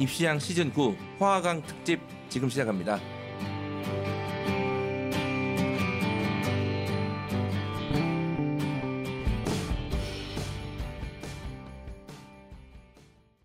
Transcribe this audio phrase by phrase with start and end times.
[0.00, 2.00] 입시양 시즌 9 화강 특집
[2.30, 2.98] 지금 시작합니다.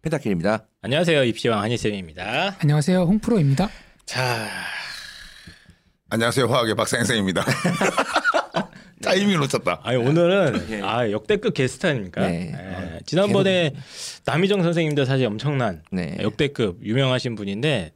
[0.02, 0.68] 펜타킬입니다.
[0.82, 2.58] 안녕하세요 입시왕 한희쌤입니다.
[2.60, 3.02] 안녕하세요.
[3.02, 3.70] 홍프로입니다.
[4.06, 4.48] 자
[6.10, 7.44] 안녕하세요 화학의 박상생입니다.
[9.04, 9.82] 타이밍을 놓쳤다.
[9.84, 10.82] 아니 오늘은 예.
[10.82, 12.22] 아 역대급 게스트 아닙니까?
[12.28, 12.54] 네.
[12.54, 13.74] 예, 지난번에
[14.26, 16.18] 남희정 선생님도 사실 엄청난 네.
[16.22, 17.92] 역대급 유명하신 분인데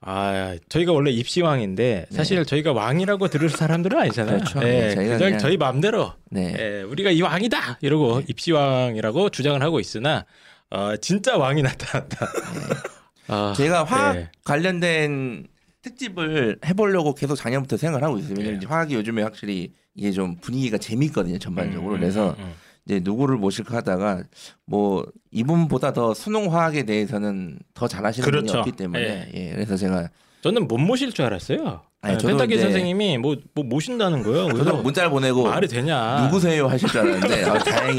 [0.00, 4.38] 아 저희가 원래 입시왕인데 사실 저희가 왕이라고 들을 사람들은 아니잖아요.
[4.38, 4.44] 네.
[4.44, 4.68] 그렇죠.
[4.68, 6.54] 예, 네, 저희가 그냥, 저희 마음대로 네.
[6.58, 10.26] 예, 우리가 이 왕이다 이러고 입시왕이라고 주장을 하고 있으나
[10.70, 12.26] 어, 진짜 왕이 나타났다.
[13.28, 14.30] 아, 제가 화학 예.
[14.44, 15.46] 관련된
[15.82, 18.34] 특집을 해보려고 계속 작년부터 생각을 하고 있어요.
[18.38, 21.38] 왜냐면 화학이 요즘에 확실히 이게 좀 분위기가 재밌거든요.
[21.38, 21.94] 전반적으로.
[21.94, 22.52] 음, 그래서 음, 음.
[22.86, 24.24] 이제 누구를 모실까 하다가
[24.66, 28.58] 뭐 이분보다 더 수능 화학에 대해서는 더 잘하시는 분이 그렇죠.
[28.58, 29.50] 없기 때문에 예.
[29.50, 30.08] 그래서 제가
[30.42, 31.80] 저는 못 모실 줄 알았어요.
[32.02, 34.48] 아니, 네, 저도 펜타키 선생님이 뭐, 뭐 모신다는 거예요.
[34.48, 36.24] 저도 그래서 문자를 보내고 말이 되냐?
[36.24, 37.98] 누구세요 하실 줄 알았는데 아, 다행히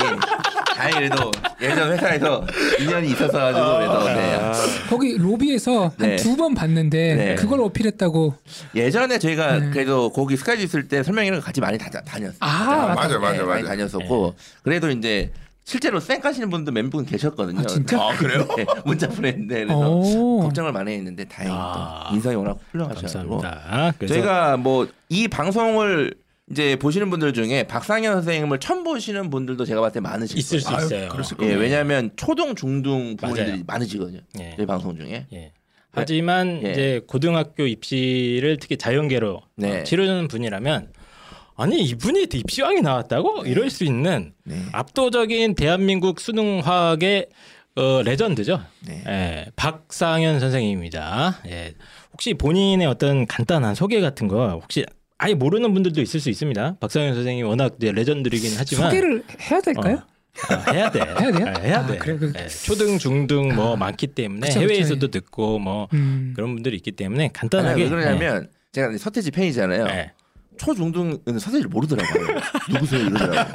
[0.75, 1.31] 다행히 그래도
[1.61, 2.45] 예전 회사에서
[2.79, 4.35] 인연이 있어서 가지고 그래서 네.
[4.35, 4.53] 아,
[4.89, 6.09] 거기 로비에서 네.
[6.09, 7.35] 한 두 번 봤는데 네.
[7.35, 8.35] 그걸 어필했다고.
[8.75, 9.69] 예전에 저희가 네.
[9.69, 12.37] 그래도 거기 스카이즈 있을 때 설명회를 같이 많이 다, 다녔어요.
[12.41, 13.75] 아, 맞아, 네, 맞아, 많이 맞아.
[13.75, 15.31] 다녔었고 그래도 이제
[15.63, 17.61] 실제로 쌩 까시는 분도 몇분 계셨거든요.
[17.61, 17.97] 아, 진짜?
[17.99, 18.45] 아 그래요?
[18.57, 20.41] 네, 문자 보냈는데 그래서 오.
[20.41, 22.07] 걱정을 많이 했는데 다행히 아.
[22.09, 23.93] 또 인상이 워낙 훌륭하셔가지고 감사합니다.
[23.97, 26.13] 그래서 저희가 뭐 이 방송을
[26.51, 30.67] 이제 보시는 분들 중에 박상현 선생님을 처음 보시는 분들도 제가 봤을 때 많으실 있을 수
[30.67, 30.77] 거예요.
[30.77, 31.09] 아유, 있어요.
[31.09, 33.63] 그랬을 예, 왜냐하면 초등 중등 부모님들이 맞아요.
[33.65, 34.19] 많으시거든요.
[34.39, 34.53] 예.
[34.55, 35.25] 저희 방송 중에.
[35.33, 35.53] 예.
[35.91, 36.71] 하지만 예.
[36.71, 39.79] 이제 고등학교 입시를 특히 자연계로 네.
[39.79, 40.91] 어, 치르는 분이라면
[41.55, 44.61] 아니 이분이 입시왕이 나왔다고 이럴 수 있는 네.
[44.73, 47.27] 압도적인 대한민국 수능화학의
[47.77, 48.61] 어, 레전드죠.
[48.87, 49.03] 네.
[49.07, 51.39] 예, 박상현 선생님입니다.
[51.47, 51.73] 예,
[52.13, 54.85] 혹시 본인의 어떤 간단한 소개 같은 거 혹시
[55.17, 56.77] 아예 모르는 분들도 있을 수 있습니다.
[56.79, 59.95] 박상현 선생님이 워낙 레전드이긴 하지만 소개를 해야 될까요?
[59.95, 60.99] 어, 아, 해야 돼.
[60.99, 61.47] 해야 돼요?
[61.47, 61.97] 아, 해야 아, 돼.
[61.97, 65.11] 그래, 그- 예, 초등, 중등 뭐 많기 때문에 그쵸, 그쵸, 해외에서도 예.
[65.11, 66.33] 듣고 뭐 음.
[66.35, 69.87] 그런 분들이 있기 때문에 아니, 간단하게 왜 그러냐면 제가 이제 서태지 팬이잖아요.
[69.89, 70.11] 예, 예.
[70.57, 72.27] 초중등은 서태지를 모르더라고요.
[72.71, 73.45] 누구세요 이러더라고요.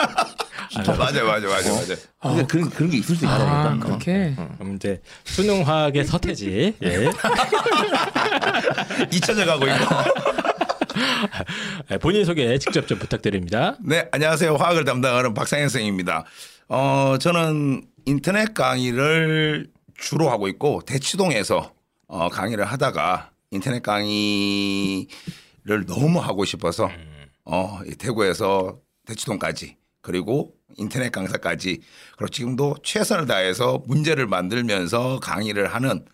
[0.77, 1.97] 맞아 맞아 맞아 맞아.
[2.21, 3.87] 그러니까 그런 그런 게 있을 수 아, 있다니까.
[3.87, 4.35] 그렇게.
[4.57, 7.11] 그럼 이제 수능 화학의 서태지 예.
[9.13, 9.85] 잊혀져 가고 있고.
[11.91, 13.77] 예, 본인 소개 직접 좀 부탁드립니다.
[13.85, 16.25] 네 안녕하세요 화학을 담당하는 박상현 선생입니다.
[16.69, 19.69] 어 저는 인터넷 강의를
[19.99, 21.73] 주로 하고 있고 대치동에서
[22.07, 25.17] 어, 강의를 하다가 인터넷 강의를
[25.87, 26.91] 너무 하고 싶어서
[27.45, 31.81] 어, 이 대구에서 대치동까지 그리고 인터넷 강사까지
[32.17, 36.05] 그리고 지금도 최선을 다해서 문제를 만들면서 강의를 하는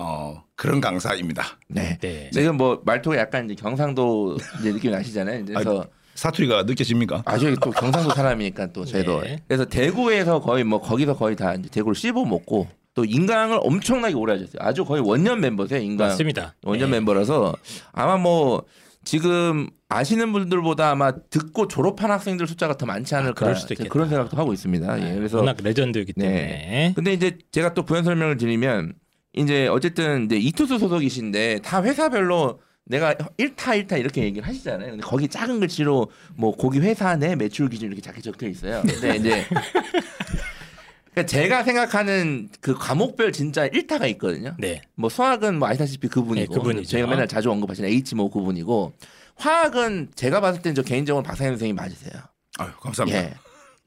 [0.00, 1.44] 어, 그런 강사입니다.
[1.68, 1.98] 네.
[2.00, 2.30] 네.
[2.32, 5.44] 지금 뭐 말투가 약간 이제 경상도 이제 느낌이 나시잖아요.
[5.44, 7.22] 그래서 사투리가 느껴집니까?
[7.26, 9.42] 아주 또 경상도 사람이니까 또 저희도 네.
[9.46, 14.34] 그래서 대구에서 거의 뭐 거기서 거의 다 이제 대구를 씹어 먹고 또 인강을 엄청나게 오래
[14.34, 14.56] 하셨어요.
[14.60, 15.80] 아주 거의 원년 멤버세요.
[15.80, 16.54] 인강 맞습니다.
[16.62, 16.92] 원년 예.
[16.92, 17.54] 멤버라서
[17.92, 18.64] 아마 뭐
[19.04, 23.88] 지금 아시는 분들보다 아마 듣고 졸업한 학생들 숫자가 더 많지 않을까 그럴 수도 있겠다.
[23.90, 25.08] 그런 생각도 하고 있습니다.
[25.10, 26.92] 예, 그래서 워낙 레전드이기 때문에 네.
[26.94, 28.94] 근데 이제 제가 또 부연 설명을 드리면
[29.34, 33.56] 이제 어쨌든 이제 이투스 소속이신데 다 회사별로 내가 1타
[33.86, 34.90] 1타 이렇게 얘기를 하시잖아요.
[34.92, 38.82] 근데 거기 작은 글씨로 뭐 거기 회사 내 매출 기준 이렇게 작게 적혀 있어요.
[38.86, 39.44] 근데 이제
[41.12, 44.54] 그러니까 제가 생각하는 그 과목별 진짜 1타가 있거든요.
[44.58, 44.80] 네.
[44.94, 46.88] 뭐 수학은 뭐 아시다시피 그분이고 네, 그분이죠.
[46.90, 48.92] 저희가 맨날 자주 언급하시는 H 뭐 그분이고
[49.36, 52.22] 화학은 제가 봤을 땐저 개인적으로 박사님 선생님 맞으세요.
[52.58, 53.22] 아유, 감사합니다.
[53.24, 53.34] 예.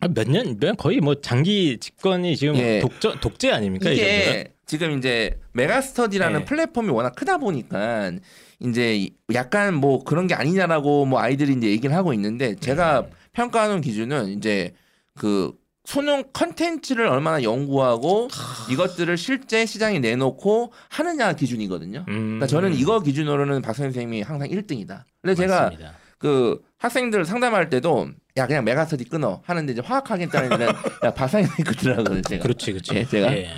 [0.02, 2.80] 아, 몇 년, 몇- 거의 뭐 장기 집권이 지금 예.
[2.82, 3.90] 독저, 독재 아닙니까?
[3.92, 6.46] 이게 지금 이제 메가스터디라는 네.
[6.46, 8.14] 플랫폼이 워낙 크다 보니까
[8.62, 13.10] 이제 약간 뭐 그런 게 아니냐라고 뭐 아이들이 이제 얘기를 하고 있는데 제가 네.
[13.34, 14.74] 평가하는 기준은 이제
[15.14, 15.52] 그
[15.84, 18.30] 수능 컨텐츠를 얼마나 연구하고
[18.72, 22.06] 이것들을 실제 시장에 내놓고 하느냐 기준이거든요.
[22.08, 22.16] 음.
[22.40, 25.04] 그러니까 저는 이거 기준으로는 박 선생님이 항상 1등이다.
[25.22, 25.96] 근데 제가 맞습니다.
[26.18, 30.68] 그 학생들 상담할 때도 야 그냥 메가스터디 끊어 하는데 이제 화학하겠다는 애들은
[31.04, 32.44] 야 박사님 끊더라고요 제가.
[32.44, 32.96] 그렇지, 그렇지.
[32.96, 33.50] 예, 제가 예.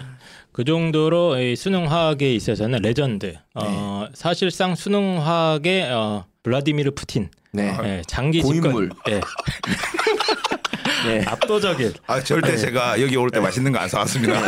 [0.53, 3.33] 그 정도로 이 수능화학에 있어서는 레전드.
[3.55, 4.11] 어, 네.
[4.13, 7.29] 사실상 수능화학의 어, 블라디미르 푸틴.
[7.51, 7.75] 네.
[7.83, 8.89] 예, 장기 고인물.
[8.89, 9.13] 집권.
[9.13, 9.21] 예,
[11.05, 11.23] 네.
[11.25, 14.39] 압도적인 아 절대 제가 여기 올 때 맛있는 거 안 사왔습니다.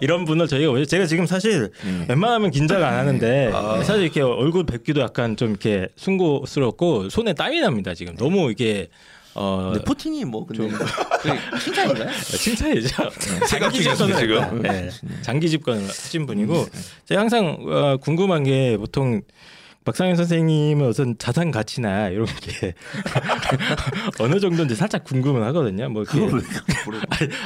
[0.00, 2.06] 이런 분을 저희가 제가 지금 사실 네.
[2.08, 3.82] 웬만하면 긴장 안 하는데 아.
[3.82, 8.88] 사실 이렇게 얼굴 뵙기도 약간 좀 이렇게 숭고스럽고 손에 땀이 납니다 지금 너무 이게
[9.38, 10.66] 어, 근데 푸틴이 뭐 근데
[11.20, 12.10] 그 칭찬인가요?
[12.38, 13.10] 칭찬이죠.
[13.46, 14.62] 생각 장기 중이었습니다, 집권을 지금.
[14.62, 14.90] 네,
[15.22, 16.66] 장기 집권을 하신 분이고
[17.04, 19.20] 제가 항상 어, 궁금한 게 보통
[19.84, 22.74] 박상현 선생님은 우선 자산 가치나 이런 게
[24.18, 25.88] 어느 정도인지 살짝 궁금은 하거든요.
[25.90, 26.48] 뭐 이렇게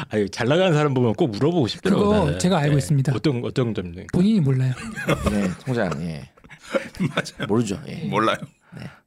[0.08, 2.08] 아니, 잘 나가는 사람 보면 꼭 물어보고 싶더라고요.
[2.08, 2.38] 그거 나는.
[2.38, 3.12] 제가 알고 있습니다.
[3.14, 4.72] 어떤 어떤 점 본인이 몰라요.
[5.30, 6.30] 네, 통장 예.
[6.98, 7.46] 맞아요.
[7.48, 7.78] 모르죠.
[7.88, 7.96] 예.
[8.06, 8.38] 몰라요.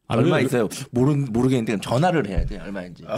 [0.07, 0.67] 아, 얼마 왜- 있어요?
[0.91, 3.03] 모르 모르겠는데 전화를 해야 돼 얼마인지.
[3.03, 3.09] 네.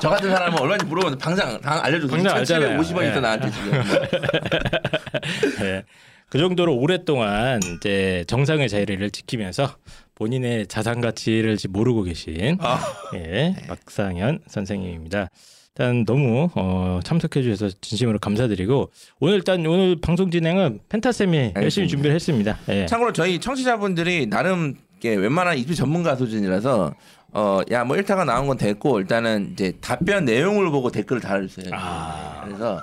[0.00, 2.06] 저 같은 사람은 얼마인지 물어보면 당장 당 알려줘.
[2.08, 2.78] 당장 알잖아요.
[2.80, 3.20] 1,750원 있어 예.
[3.20, 3.72] 나한테 지금.
[5.60, 5.82] 네.
[6.28, 9.76] 그 정도로 오랫동안 이제 정상의 자리를 지키면서
[10.16, 12.80] 본인의 자산 가치를 모르고 계신 아,
[13.14, 15.28] 예, 박상현 선생님입니다.
[15.76, 18.90] 일단 너무 어, 참석해 주셔서 진심으로 감사드리고
[19.20, 21.90] 오늘 일단 오늘 방송 진행은 펜타쌤이 열심히 알겠습니다.
[21.90, 22.58] 준비를 했습니다.
[22.68, 22.86] 예.
[22.86, 24.74] 참고로 저희 청취자분들이 나름
[25.04, 26.94] 게 웬만한 입시 전문가 수준이라서
[27.34, 31.74] 어 야 뭐 1타가 나온 건 됐고 일단은 이제 답변 내용을 보고 댓글을 달아주세요.
[31.74, 32.42] 아.
[32.46, 32.80] 그래서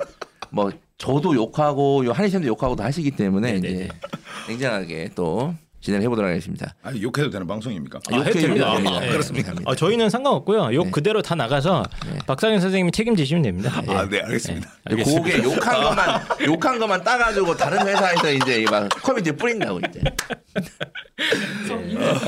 [0.51, 3.73] 뭐 저도 욕하고 요 한희쌤도 욕하고 다 하시기 때문에 네네네.
[3.73, 3.89] 이제
[4.49, 6.75] 냉정하게 또 진행을 해보도록 하겠습니다.
[6.83, 7.99] 아니 욕해도 되는 방송입니까?
[8.11, 8.73] 아, 해도 됩니다.
[8.75, 9.05] 됩니다.
[9.05, 9.11] 예.
[9.11, 9.53] 그렇습니까?
[9.65, 10.73] 어, 저희는 상관없고요.
[10.73, 10.91] 욕 네.
[10.91, 12.19] 그대로 다 나가서 네.
[12.27, 13.81] 박상현 선생님이 책임지시면 됩니다.
[13.87, 13.93] 예.
[13.95, 14.69] 아, 네, 알겠습니다.
[14.85, 15.23] 알겠습니다.
[15.23, 20.01] 그게 욕한 것만 욕한 것만 따가지고 다른 회사에서 이제 막 커뮤니티 뿌린다고 이제.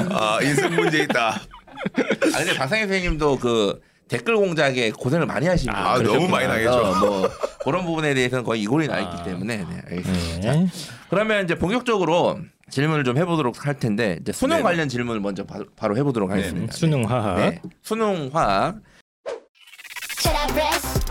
[0.09, 1.29] 아, 인생 문제 있다.
[1.29, 5.87] 아 근데 박상현 선생님도 그 댓글 공작에 고생을 많이 하신 분이에요.
[5.87, 7.29] 아, 너무 많이 그래서 뭐
[7.63, 9.23] 그런 부분에 대해서는 거의 이골이 나 있기 아.
[9.23, 10.51] 때문에 네, 알겠습니다.
[10.53, 10.67] 네.
[11.09, 14.63] 그러면 이제 본격적으로 질문을 좀 해보도록 할 텐데 이제 수능 네.
[14.63, 16.73] 관련 질문을 먼저 바, 로 해보도록 하겠습니다.
[16.73, 17.35] 수능 화학.
[17.37, 17.61] 네.
[17.81, 18.77] 수능 화학
[20.23, 21.03] 테라브레스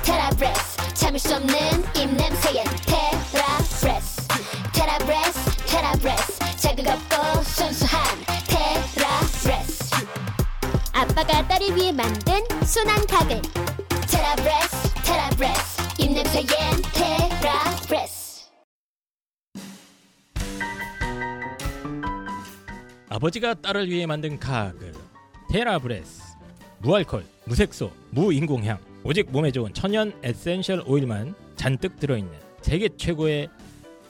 [10.92, 12.34] 아빠가 딸을 위해 만든
[12.64, 13.40] 순한 가글
[14.10, 16.46] 테라브레스 테라브레스 입냄새엔
[16.92, 18.21] 테라브레스
[23.12, 24.94] 아버지가 딸을 위해 만든 가글
[25.50, 26.22] 테라브레스
[26.78, 32.32] 무알콜, 무색소, 무인공향 오직 몸에 좋은 천연 essential oil만 잔뜩 들어있는
[32.62, 33.50] 세계 최고의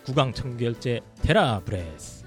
[0.04, 2.25] 구강 청결제 테라브레스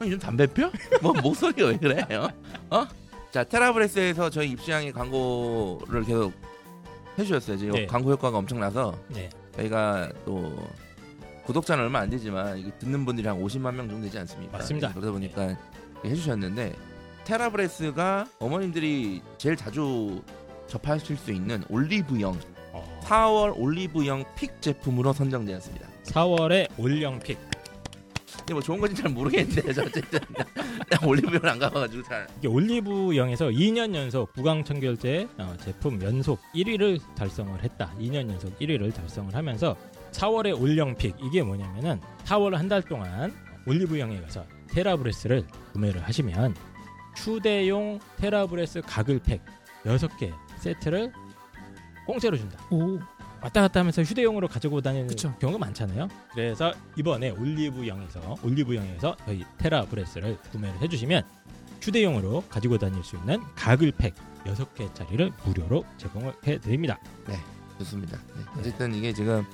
[0.00, 0.70] 형 요즘 담배 펴?
[1.00, 2.28] 뭐 목소리가 왜 그래요?
[2.68, 2.86] 어?
[3.30, 6.34] 자 테라브레스에서 저희 입시양의 광고를 계속
[7.18, 7.56] 해주셨어요.
[7.56, 7.86] 지금 네.
[7.86, 9.30] 광고 효과가 엄청나서 네.
[9.56, 10.62] 저희가 또
[11.50, 14.58] 구독자는 얼마 안 되지만 듣는 분들이 한 50만 명 정도 되지 않습니까?
[14.58, 14.88] 맞습니다.
[14.88, 15.56] 네, 그러다 보니까
[16.04, 16.74] 해주셨는데
[17.24, 20.22] 테라브레스가 어머님들이 제일 자주
[20.66, 22.38] 접하실 수 있는 올리브영
[22.72, 25.88] 어, 4월 올리브영 픽 제품으로 선정되었습니다.
[26.04, 27.38] 4월에 올영 픽.
[28.38, 30.18] 근데 뭐 좋은 건지 잘 모르겠는데 저 어쨌든.
[30.88, 32.26] 난 올리브영 안 가봐가지고 잘.
[32.38, 37.92] 이게 올리브영에서 2년 연속 구강청결제 어, 제품 연속 1위를 달성을 했다.
[38.00, 39.76] 2년 연속 1위를 달성을 하면서
[40.12, 41.14] 4월에 올영 픽.
[41.22, 43.32] 이게 뭐냐면은 4월 한 달 동안
[43.66, 46.54] 올리브영에 가서 테라브레스를 구매를 하시면
[47.16, 49.42] 휴대용 테라브레스 가글팩
[49.84, 51.12] 6개 세트를
[52.06, 52.58] 공짜로 준다.
[52.70, 52.98] 오,
[53.42, 55.34] 왔다 갔다 하면서 휴대용으로 가지고 다니는 그쵸.
[55.38, 56.08] 경우가 많잖아요.
[56.32, 61.22] 그래서 이번에 올리브영에서 올리브영에서 저희 테라 브레스를 구매를 해주시면
[61.80, 64.14] 휴대용으로 가지고 다닐 수 있는 가글팩
[64.44, 66.98] 6개짜리를 무료로 제공을 해드립니다.
[67.78, 68.18] 좋습니다.
[68.36, 68.42] 네.
[68.58, 69.44] 어쨌든 이게 지금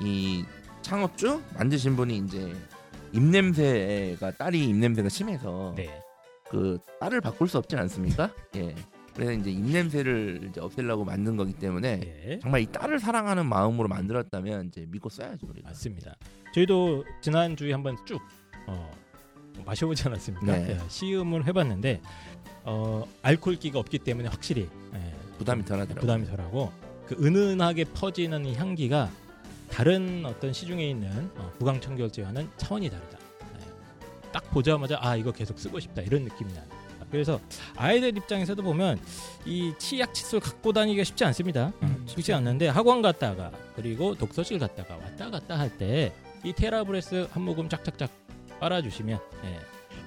[0.00, 0.44] 이
[0.80, 2.54] 창업주 만드신 분이 이제
[3.12, 5.88] 입냄새가 딸이 입냄새가 심해서 네.
[6.50, 8.32] 그 딸을 바꿀 수 없진 않습니까?
[8.56, 8.74] 예.
[9.14, 12.38] 그래서 이제 입냄새를 이제 없애려고 만든 거기 때문에 네.
[12.40, 15.70] 정말 이 딸을 사랑하는 마음으로 만들었다면 이제 믿고 써야죠 우리가.
[15.70, 16.14] 맞습니다.
[16.54, 18.20] 저희도 지난 주에 한번 쭉
[18.66, 18.90] 어,
[19.66, 20.46] 마셔보지 않았습니까?
[20.46, 20.70] 네.
[20.70, 22.00] 예, 시음을 해봤는데
[22.64, 26.00] 어, 알코올기가 없기 때문에 확실히 예, 부담이 덜하더라고요.
[26.00, 26.72] 부담이 덜하고
[27.06, 29.10] 그 은은하게 퍼지는 이 향기가
[29.70, 33.18] 다른 어떤 시중에 있는 어, 구강청결제와는 차원이 다르다.
[33.58, 33.66] 네.
[34.32, 36.64] 딱 보자마자 아 이거 계속 쓰고 싶다 이런 느낌이 나요.
[37.10, 37.40] 그래서
[37.74, 39.00] 아이들 입장에서도 보면
[39.46, 41.72] 이 치약 칫솔 갖고 다니기가 쉽지 않습니다.
[41.82, 46.12] 음, 쉽지 않는데 학원 갔다가 그리고 독서실 갔다가 왔다 갔다 할 때
[46.44, 48.10] 이 테라브레스 한 모금 짝짝짝
[48.60, 49.58] 빨아주시면 예,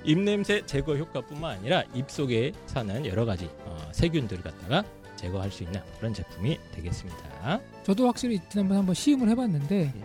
[0.05, 4.83] 입냄새 제거 효과뿐만 아니라 입 속에 사는 여러 가지 어, 세균들을 갖다가
[5.21, 7.59] 제거할 수 있는 그런 제품이 되겠습니다.
[7.83, 10.03] 저도 확실히 지난번 한번 시음을 해봤는데 예.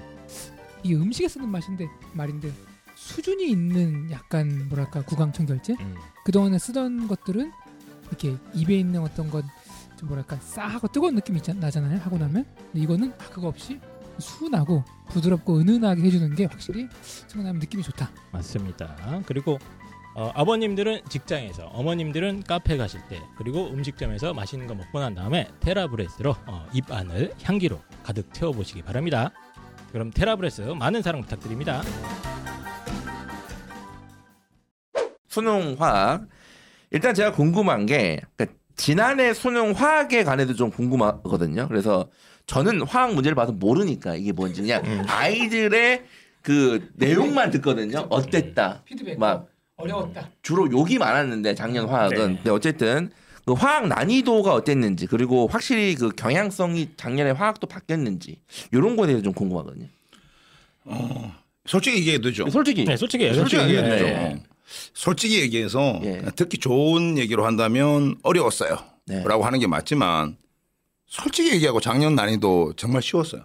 [0.83, 2.53] 이 음식에 쓰는 맛인데 말인데
[2.95, 5.95] 수준이 있는 약간 뭐랄까 구강청결제 음,
[6.25, 7.51] 그 동안에 쓰던 것들은
[8.09, 9.45] 이렇게 입에 있는 어떤 것
[9.97, 13.81] 좀 뭐랄까 싸하고 뜨거운 느낌이 있잖, 나잖아요 하고 나면 근데 이거는 아, 그거 없이
[14.19, 19.23] 순하고 부드럽고 은은하게 해주는 게 확실히 생각나면 느낌이 좋다 맞습니다.
[19.27, 19.59] 그리고
[20.19, 26.35] 어, 아버님들은 직장에서, 어머님들은 카페 가실 때, 그리고 음식점에서 맛있는 거 먹고 난 다음에 테라브레스로
[26.47, 29.31] 어, 입 안을 향기로 가득 채워보시기 바랍니다.
[29.93, 31.83] 그럼 테라브레스 많은 사랑 부탁드립니다.
[35.29, 36.27] 수능 화학
[36.91, 41.69] 일단 제가 궁금한 게 그러니까 지난해 수능 화학에 관해도 좀 궁금하거든요.
[41.69, 42.09] 그래서
[42.47, 45.05] 저는 화학 문제를 봐서 모르니까 이게 뭔지 그냥 음.
[45.07, 46.05] 아이들의
[46.41, 48.07] 그 내용만 듣거든요.
[48.09, 48.83] 어땠다.
[48.87, 49.19] 피드백.
[49.19, 50.31] 막 어려웠다.
[50.43, 52.35] 주로 욕이 많았는데 작년 화학은 네.
[52.37, 53.11] 근데 어쨌든
[53.45, 58.41] 그 화학 난이도가 어땠는지 그리고 확실히 그 경향성이 작년에 화학도 바뀌었는지
[58.73, 59.87] 이런 거에 대해서 좀 궁금하거든요.
[61.67, 62.49] 솔직히 얘기해도 되죠.
[62.51, 64.05] 솔직히 네, 솔직히 솔직히 얘기해도 돼요.
[64.05, 64.29] 네.
[64.35, 64.43] 되죠.
[64.95, 66.23] 솔직히 얘기해서 예.
[66.35, 68.79] 듣기 좋은 얘기로 한다면 어려웠어요.
[69.07, 69.23] 네.
[69.25, 70.37] 라고 하는 게 맞지만
[71.07, 73.43] 솔직히 얘기하고 작년 난이도 정말 쉬웠어요.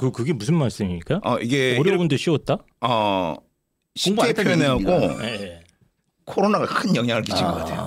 [0.00, 1.20] 그 그게 무슨 말씀입니까?
[1.22, 2.58] 어, 이게 어려운데 쉬웠다?
[2.80, 3.34] 어,
[3.98, 5.22] 쉽게 표현하고 얘기입니다.
[5.22, 5.60] 네.
[6.24, 7.78] 코로나가 큰 영향을 끼친 것 같아요.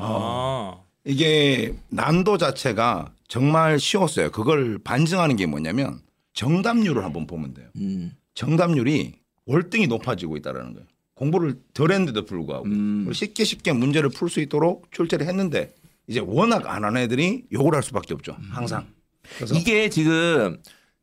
[0.00, 0.80] 아.
[1.04, 4.30] 이게 난도 자체가 정말 쉬웠어요.
[4.30, 6.00] 그걸 반증하는 게 뭐냐면
[6.34, 7.68] 정답률을 한번 보면 돼요.
[7.76, 8.12] 음.
[8.34, 9.14] 정답률이
[9.46, 10.86] 월등히 높아지고 있다라는 거예요.
[11.14, 13.10] 공부를 덜 했는데도 불구하고 음.
[13.12, 15.74] 쉽게 쉽게 문제를 풀 수 있도록 출제를 했는데
[16.06, 18.36] 이제 워낙 안 하는 애들이 욕을 할 수밖에 없죠.
[18.50, 18.86] 항상.
[19.36, 20.58] 그래서 이게 지금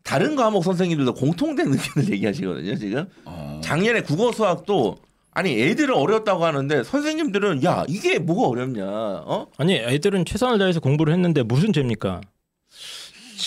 [0.06, 2.76] 다른 과목 선생님들도 공통된 의견을 얘기하시거든요.
[2.78, 4.98] 지금 어, 작년에 국어 수학도
[5.32, 8.84] 아니 애들은 어렵다고 하는데 선생님들은 야 이게 뭐가 어렵냐?
[8.86, 9.48] 어?
[9.58, 12.22] 아니 애들은 최선을 다해서 공부를 했는데 무슨 죄입니까?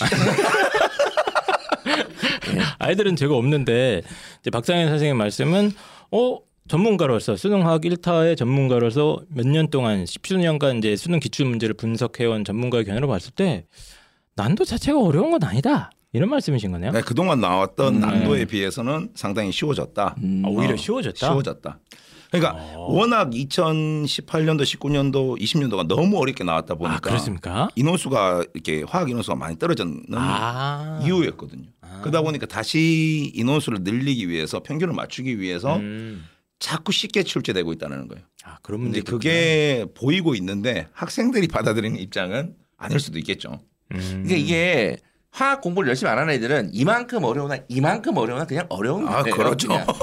[2.78, 4.02] 아이들은 죄가 없는데
[4.40, 5.72] 이제 박상현 선생님 말씀은
[6.10, 6.38] 어
[6.68, 13.08] 전문가로서 수능화학 1타의 전문가로서 몇 년 동안 10수년간 이제 수능 기출 문제를 분석해온 전문가의 견해로
[13.08, 13.64] 봤을 때
[14.34, 16.92] 난도 자체가 어려운 건 아니다 이런 말씀이신 거네요.
[16.92, 18.00] 네, 그동안 나왔던 음.
[18.00, 20.16] 난도에 비해서는 상당히 쉬워졌다.
[20.22, 20.42] 음.
[20.44, 21.18] 아, 오히려 어, 쉬워졌다.
[21.18, 21.78] 쉬워졌다.
[22.30, 22.92] 그러니까 어.
[22.92, 27.68] 워낙 2018년도, 19년도, 20년도가 너무 어렵게 나왔다 보니까 아?
[27.74, 31.68] 인원수가 이렇게 화학 인원수가 많이 떨어졌는 아 이유였거든요.
[32.00, 36.24] 그러다 보니까 다시 인원수를 늘리기 위해서 평균을 맞추기 위해서 음.
[36.58, 38.24] 자꾸 쉽게 출제되고 있다는 거예요.
[38.44, 43.60] 아 그런 문제 그게 보이고 있는데 학생들이 받아들이는 입장은 아닐 수도 있겠죠.
[43.92, 44.24] 음.
[44.26, 44.98] 그러니까 이게
[45.30, 49.36] 화학 공부를 열심히 안 하는 애들은 이만큼 어려우나 이만큼 어려우나 그냥 어려운 아, 거예요.
[49.36, 49.68] 그렇죠.
[49.68, 49.86] 그냥.
[49.88, 49.94] 어.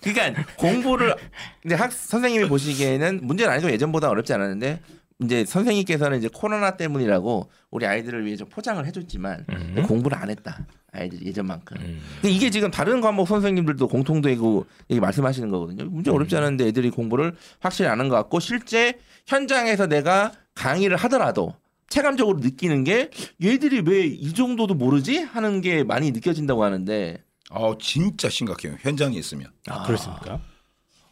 [0.00, 1.14] 그러니까 공부를
[1.60, 4.80] 근데 학 선생님이 보시기에는 문제는 아니고 예전보다 어렵지 않았는데
[5.20, 9.84] 이제 선생님께서는 이제 코로나 때문이라고 우리 아이들을 위해 좀 포장을 해줬지만 음.
[9.86, 11.76] 공부를 안 했다 아이들 예전만큼.
[11.80, 12.00] 음.
[12.22, 15.84] 근데 이게 지금 다른 과목 선생님들도 공통되고 이게 말씀하시는 거거든요.
[15.90, 18.94] 문제 어렵지 않은데 애들이 공부를 확실히 안 한 것 같고 실제
[19.26, 21.54] 현장에서 내가 강의를 하더라도
[21.88, 23.10] 체감적으로 느끼는 게
[23.42, 28.76] 얘들이 왜 이 정도도 모르지 하는 게 많이 느껴진다고 하는데 어 진짜 심각해요.
[28.80, 29.48] 현장에 있으면.
[29.68, 30.40] 아 그렇습니까?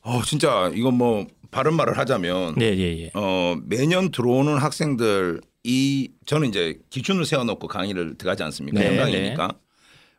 [0.03, 3.11] 어 진짜 이건 뭐 바른 말을 하자면 네, 예, 예.
[3.15, 8.79] 어 매년 들어오는 학생들 이 저는 이제 기준을 세워놓고 강의를 들어가지 않습니까?
[8.81, 9.49] 네, 현강이니까.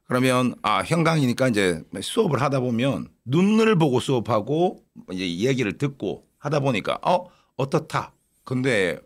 [0.08, 6.98] 그러면 아 현강이니까 이제 수업을 하다 보면 눈을 보고 수업하고 이제 이야기를 듣고 하다 보니까
[7.06, 7.26] 어
[7.58, 8.14] 어떻다.
[8.44, 9.00] 근데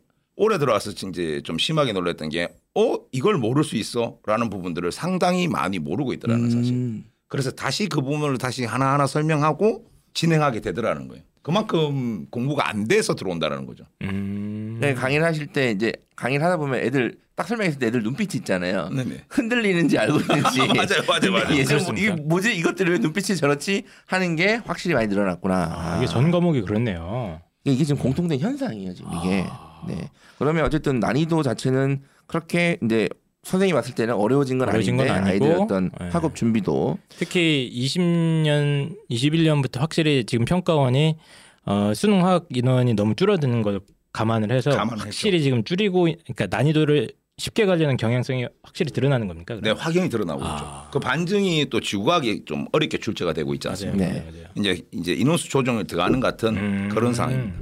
[0.43, 5.79] 올해 들어와서 이제 좀 심하게 놀랐던 게 어 이걸 모를 수 있어라는 부분들을 상당히 많이
[5.79, 6.73] 모르고 있더라는 사실.
[6.73, 7.03] 음.
[7.27, 11.23] 그래서 다시 그 부분을 다시 하나하나 설명하고 진행하게 되더라는 거예요.
[11.41, 13.85] 그만큼 공부가 안 돼서 들어온다라는 거죠.
[14.03, 14.77] 음.
[14.79, 18.89] 네, 강의를 하실 때 이제 강의를 하다 보면 애들 딱 설명했을 때 애들 눈빛이 있잖아요.
[18.89, 19.25] 네네.
[19.29, 20.59] 흔들리는지 알고 있는지.
[20.67, 21.57] 맞아요, 맞아요, 맞아요.
[21.57, 21.97] 예전?
[21.97, 25.55] 이게 뭐지 이것들이 왜 눈빛이 저렇지 하는 게 확실히 많이 늘어났구나.
[25.55, 27.41] 아, 이게 전 과목이 그렇네요.
[27.63, 29.45] 이게 지금 공통된 현상이에요 지금 이게.
[29.87, 30.09] 네.
[30.37, 33.09] 그러면 어쨌든 난이도 자체는 그렇게 이제
[33.43, 36.09] 선생님이 봤을 때는 어려워진 건 어려워진 아닌데 건 아니고, 아이들 어떤 네.
[36.09, 41.17] 학업 준비도 특히 20년, 21년부터 확실히 지금 평가원이
[41.65, 43.81] 어, 수능 화학 인원이 너무 줄어드는 걸
[44.13, 45.05] 감안을 해서 감안했죠.
[45.05, 49.55] 확실히 지금 줄이고 그러니까 난이도를 쉽게 가려는 경향성이 확실히 드러나는 겁니까?
[49.55, 49.77] 네, 그럼?
[49.77, 50.55] 확연히 드러나고 아.
[50.55, 50.91] 있죠.
[50.91, 54.05] 그 반증이 또 지구과학이 좀 어렵게 출제가 되고 있지 맞아요, 않습니까?
[54.05, 54.19] 네.
[54.19, 54.47] 맞아요, 맞아요.
[54.55, 56.89] 이제 이제 인원수 조정을 들어가는 같은 음.
[56.91, 57.57] 그런 상황입니다.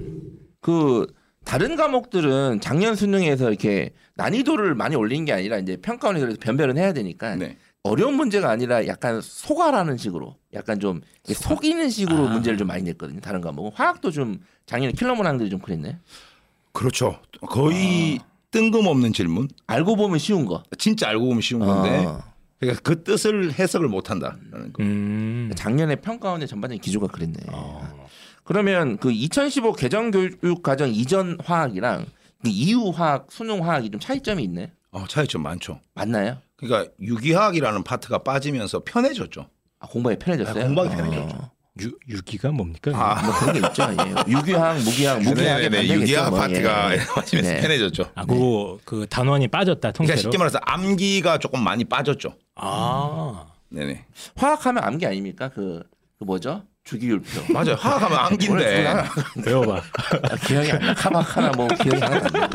[0.60, 1.08] 그
[1.46, 6.94] 다른 과목들은 작년 수능에서 이렇게 난이도를 많이 올린 게 아니라 이제 평가원이 그래서 변별은 해야
[6.94, 7.58] 되니까 네.
[7.82, 12.34] 어려운 문제가 아니라 약간 속아라는 식으로 약간 좀 속이는 식으로 아.
[12.34, 13.20] 문제를 좀 많이 냈거든요.
[13.22, 15.98] 다른 과목은 화학도 좀 작년에 킬러 문항들이 좀 그랬네.
[16.74, 17.20] 그렇죠.
[17.48, 18.26] 거의 아.
[18.52, 19.48] 뜬금없는 질문.
[19.68, 20.64] 알고 보면 쉬운 거.
[20.78, 22.22] 진짜 알고 보면 쉬운 건데 어.
[22.60, 24.84] 그러니까 그 뜻을 해석을 못 한다라는 거.
[24.84, 25.52] 음.
[25.56, 27.38] 작년에 평가원의 전반적인 기조가 그랬네.
[27.52, 27.99] 어.
[28.50, 32.08] 그러면 그 2015 개정 교육 과정 이전 화학이랑
[32.42, 34.72] 그 이후 화학, 수능 화학이 좀 차이점이 있네.
[34.90, 35.80] 어, 차이점 많죠.
[35.94, 36.38] 맞나요?
[36.56, 39.48] 그러니까 유기화학이라는 파트가 빠지면서 편해졌죠.
[39.78, 40.64] 아, 공부에 편해졌어요.
[40.64, 41.36] 아, 공부하기 편해졌죠.
[41.38, 41.52] 어.
[41.82, 42.92] 유, 유기가 뭡니까?
[42.96, 43.22] 아.
[43.24, 43.84] 뭐 그런 게 있죠.
[43.84, 44.32] 예.
[44.34, 45.70] 유기학, 무기학, 무기학의 네네네.
[45.70, 46.98] 반대겠죠, 유기학 뭐, 파트가 예.
[46.98, 47.62] 하시면서 네.
[47.62, 48.12] 편해졌죠.
[48.16, 50.22] 아, 그, 그 단원이 빠졌다 그러니까 통째로.
[50.22, 52.34] 쉽게 말해서 암기가 조금 많이 빠졌죠.
[52.56, 54.06] 아, 네네.
[54.38, 55.50] 화학하면 암기 아닙니까?
[55.50, 55.84] 그,
[56.18, 56.64] 그 뭐죠?
[56.90, 57.54] 주기율표.
[57.54, 57.76] 맞아요.
[57.76, 58.96] 화학하면 암기인데.
[59.46, 59.76] 배워봐.
[59.78, 60.94] 아, 기억이 안 나.
[60.96, 62.50] 카마카나 뭐 기억이 안 나.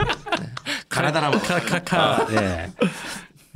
[0.89, 1.41] 가나다라 뭐.
[1.41, 2.27] 카카카.
[2.27, 2.71] 네.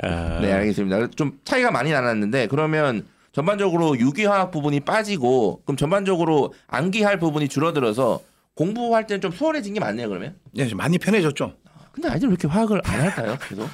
[0.03, 1.09] 아, 네, 알겠습니다.
[1.17, 8.21] 좀 차이가 많이 나눴는데 그러면 전반적으로 유기화학 부분이 빠지고 그럼 전반적으로 암기할 부분이 줄어들어서
[8.55, 10.37] 공부할 때는 좀 수월해진 게 맞네요, 그러면.
[10.57, 11.55] 예, 좀 많이 편해졌죠.
[11.93, 13.37] 근데 아이들 왜 이렇게 화학을 안 할까요?
[13.49, 13.69] 계속.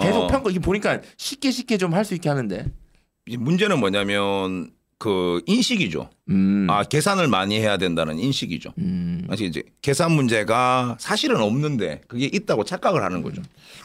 [0.00, 0.26] 계속 어.
[0.28, 2.64] 평가 이게 보니까 쉽게 쉽게 좀 할 수 있게 하는데.
[3.26, 6.10] 이 문제는 뭐냐면 그 인식이죠.
[6.30, 6.66] 음.
[6.68, 8.74] 아 계산을 많이 해야 된다는 인식이죠.
[8.78, 9.24] 음.
[9.28, 13.40] 사실 이제 계산 문제가 사실은 없는데 그게 있다고 착각을 하는 거죠.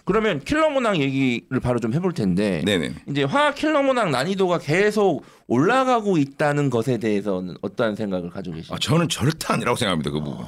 [0.05, 2.63] 그러면 킬러 문항 얘기를 바로 좀 해볼 텐데.
[2.65, 2.95] 네네.
[3.09, 8.75] 이제 화학 킬러 문항 난이도가 계속 올라가고 있다는 것에 대해서는 어떠한 생각을 가지고 계신가요?
[8.75, 10.09] 아, 저는 절대 아니라고 생각합니다.
[10.09, 10.43] 그 부분.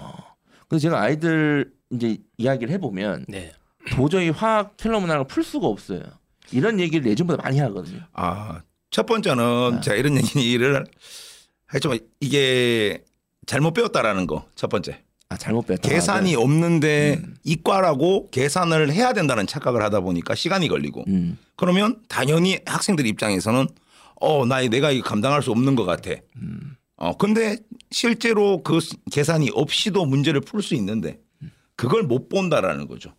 [0.68, 3.54] 그래서 제가 아이들 이제 이야기를 해보면 네.
[3.92, 6.02] 도저히 화학 킬러 문항을 풀 수가 없어요.
[6.52, 8.00] 이런 얘기를 예전보다 많이 하거든요.
[8.14, 8.62] 아,
[8.96, 10.86] 첫 번째는 제가 이런 얘기를
[11.74, 13.04] 했지만 이게
[13.46, 15.02] 잘못 배웠다라는 거 첫 번째.
[15.28, 15.90] 아 잘못 배웠다.
[15.90, 21.38] 계산이 없는데 이과라고 계산을 해야 된다는 착각을 하다 보니까 시간이 걸리고 음.
[21.58, 23.68] 그러면 당연히 학생들 입장에서는
[24.22, 26.12] 어, 나 내가 이거 감당할 수 없는 것 같아.
[26.96, 27.58] 어, 근데
[27.92, 28.80] 실제로 그
[29.12, 31.20] 계산이 없이도 문제를 풀 수 있는데
[31.76, 33.14] 그걸 못 본다라는 거죠.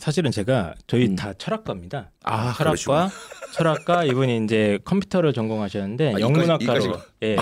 [0.00, 1.14] 사실은 제가 저희 음.
[1.16, 2.10] 다 철학과입니다.
[2.24, 3.10] 아, 철학과
[3.52, 7.04] 철학과 이분이 이제 컴퓨터를 전공하셨는데 아, 영문학과로 이과시가?
[7.24, 7.36] 예.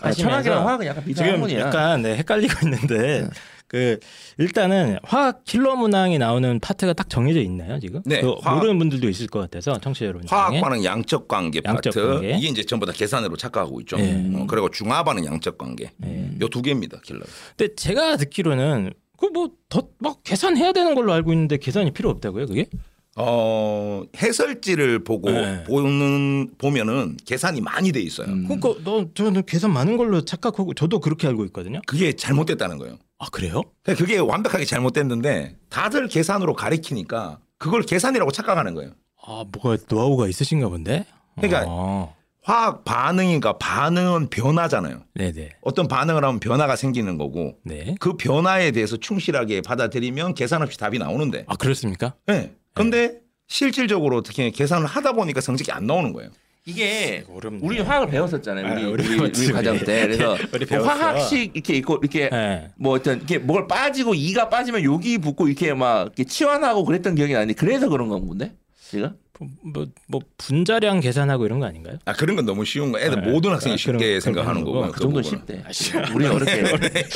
[0.00, 1.60] 아, 철학이랑 화학은 약간 비슷한 지금.
[1.60, 3.28] 약간 네, 헷갈리고 있는데
[3.68, 3.98] 그
[4.36, 8.02] 일단은 화학 킬러 문항이 나오는 파트가 딱 정해져 있나요 지금?
[8.04, 11.94] 네, 그 화학- 모르는 분들도 있을 것 같아서 청취자 여러분 중에 화학과는 양적 관계 양적
[11.94, 12.36] 파트 관계.
[12.36, 13.96] 이게 이제 전부 다 계산으로 착각하고 있죠.
[13.96, 14.30] 네.
[14.34, 15.90] 어, 그리고 중화반은 양적 관계.
[15.98, 16.30] 네.
[16.40, 17.20] 요두 개입니다, 킬러.
[17.56, 22.66] 근데 제가 듣기로는 그뭐더막 계산해야 되는 걸로 알고 있는데 계산이 필요 없다고요 그게?
[23.14, 25.64] 어, 해설지를 보고 네.
[25.64, 28.26] 보는 보면은 계산이 많이 돼 있어요.
[28.28, 28.44] 음.
[28.44, 31.80] 그러니까 너 저는 계산 많은 걸로 착각하고 저도 그렇게 알고 있거든요.
[31.86, 32.96] 그게 잘못됐다는 거예요.
[33.18, 33.62] 아 그래요?
[33.82, 38.92] 그러니까 그게 완벽하게 잘못됐는데 다들 계산으로 가리키니까 그걸 계산이라고 착각하는 거예요.
[39.24, 41.04] 아 뭐가 노하우가 있으신가 본데?
[41.36, 42.08] 그러니까 아,
[42.42, 45.04] 화학 반응이니까 반응은 변화잖아요.
[45.14, 47.94] 네네 어떤 반응을 하면 변화가 생기는 거고 네.
[48.00, 51.44] 그 변화에 대해서 충실하게 받아들이면 계산 없이 답이 나오는데.
[51.46, 52.14] 아 그렇습니까?
[52.26, 52.52] 네.
[52.74, 56.30] 근데 실질적으로 어떻게 계산을 하다 보니까 성적이 안 나오는 거예요.
[56.64, 57.60] 이게 어렵네.
[57.62, 58.72] 우리 화학을 배웠었잖아요.
[58.72, 59.78] 우리 아, 우리 우리, 과정.
[59.78, 60.78] 때 그래서 우리 뭐.
[60.86, 62.70] 화학식 이렇게 있고 이렇게 네.
[62.76, 67.32] 뭐 어떤 이렇게 뭘 빠지고 이가 빠지면 여기 붙고 이렇게 막 이렇게 치환하고 그랬던 기억이
[67.32, 69.16] 나는데 그래서 그런 건 건데 지금
[69.64, 71.96] 뭐, 뭐 분자량 계산하고 이런 거 아닌가요?
[72.04, 73.00] 아 그런 건 너무 쉬운 거.
[73.00, 73.30] 애들 네.
[73.30, 74.90] 모든 학생이 아, 쉽게 그런- 생각하는 거고.
[74.92, 75.62] 그 정도 쉽대.
[76.14, 76.62] 우리 어렵게.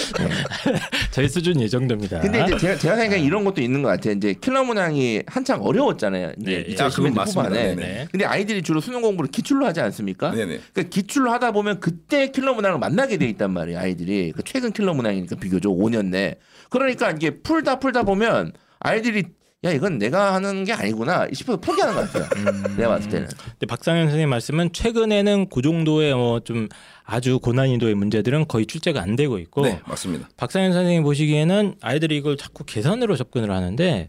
[1.13, 2.21] 저희 수준이 이 정도입니다.
[2.21, 4.15] 근데 이제 제가, 제가 생각에 이런 것도 있는 것 같아요.
[4.15, 6.33] 이제 킬러 문항이 한창 어려웠잖아요.
[6.41, 6.77] 이제 네.
[6.83, 7.49] 아, 그건 2010년대 맞습니다.
[7.51, 7.75] 후반에.
[7.75, 8.09] 네네.
[8.11, 10.31] 근데 아이들이 주로 수능 공부를 기출로 하지 않습니까?
[10.33, 10.61] 네네.
[10.73, 13.79] 그러니까 기출로 하다 보면 그때 킬러 문항을 만나게 돼 있단 말이에요.
[13.79, 16.37] 아이들이 그 최근 킬러 문항이니까 비교적 5년 내.
[16.71, 19.25] 그러니까 이게 풀다 풀다 보면 아이들이
[19.67, 22.77] 야 이건 내가 하는 게 아니구나 싶어서 포기하는 것 같아요.
[22.77, 23.27] 내가 봤을 때는.
[23.27, 26.69] 근데 박상현 선생님 말씀은 최근에는 그 정도의 뭐 좀
[27.05, 30.29] 아주 고난이도의 문제들은 거의 출제가 안 되고 있고 네 맞습니다.
[30.37, 34.07] 박상현 선생님 보시기에는 아이들이 이걸 자꾸 계산으로 접근을 하는데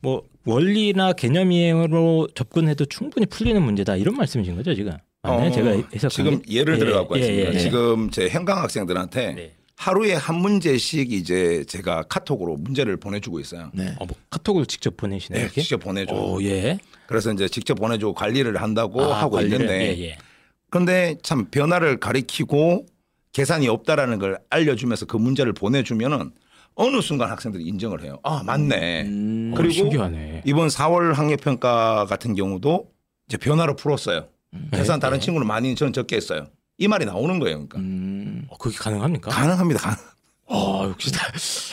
[0.00, 4.92] 뭐 원리나 개념 이해로 접근해도 충분히 풀리는 문제다 이런 말씀이신 거죠 지금?
[5.22, 5.48] 맞나요?
[5.48, 6.52] 어, 제가 해석한 지금 게?
[6.54, 7.50] 예를 예, 들어 갖고 예, 있습니다.
[7.50, 7.58] 예, 예.
[7.58, 9.52] 지금 제 현강 학생들한테 네.
[9.78, 13.70] 하루에 한 문제씩 이제 제가 카톡으로 문제를 보내주고 있어요.
[13.72, 13.94] 네.
[14.00, 15.46] 어, 뭐 카톡을 직접 보내시나요?
[15.46, 15.48] 네?
[15.52, 16.12] 직접 보내줘.
[16.12, 16.80] 오, 예.
[17.06, 19.60] 그래서 이제 직접 보내주고 관리를 한다고 아, 하고 관리를?
[19.60, 20.18] 있는데 예, 예.
[20.68, 22.86] 그런데 참 변화를 가리키고
[23.32, 26.32] 계산이 없다라는 걸 알려주면서 그 문제를 보내주면은
[26.74, 28.18] 어느 순간 학생들이 인정을 해요.
[28.24, 29.02] 아 맞네.
[29.02, 30.42] 음, 어, 그리고 신기하네.
[30.44, 32.90] 이번 4월 학력 평가 같은 경우도
[33.28, 34.28] 이제 변화로 풀었어요.
[34.72, 35.24] 계산 네, 다른 네.
[35.24, 36.48] 친구는 많이 저는 적게 했어요.
[36.78, 37.56] 이 말이 나오는 거예요.
[37.66, 39.30] 그러니까 음, 어, 그게 가능합니까?
[39.30, 39.80] 가능합니다.
[39.80, 39.96] 가능.
[40.50, 41.26] 아, 역시 다.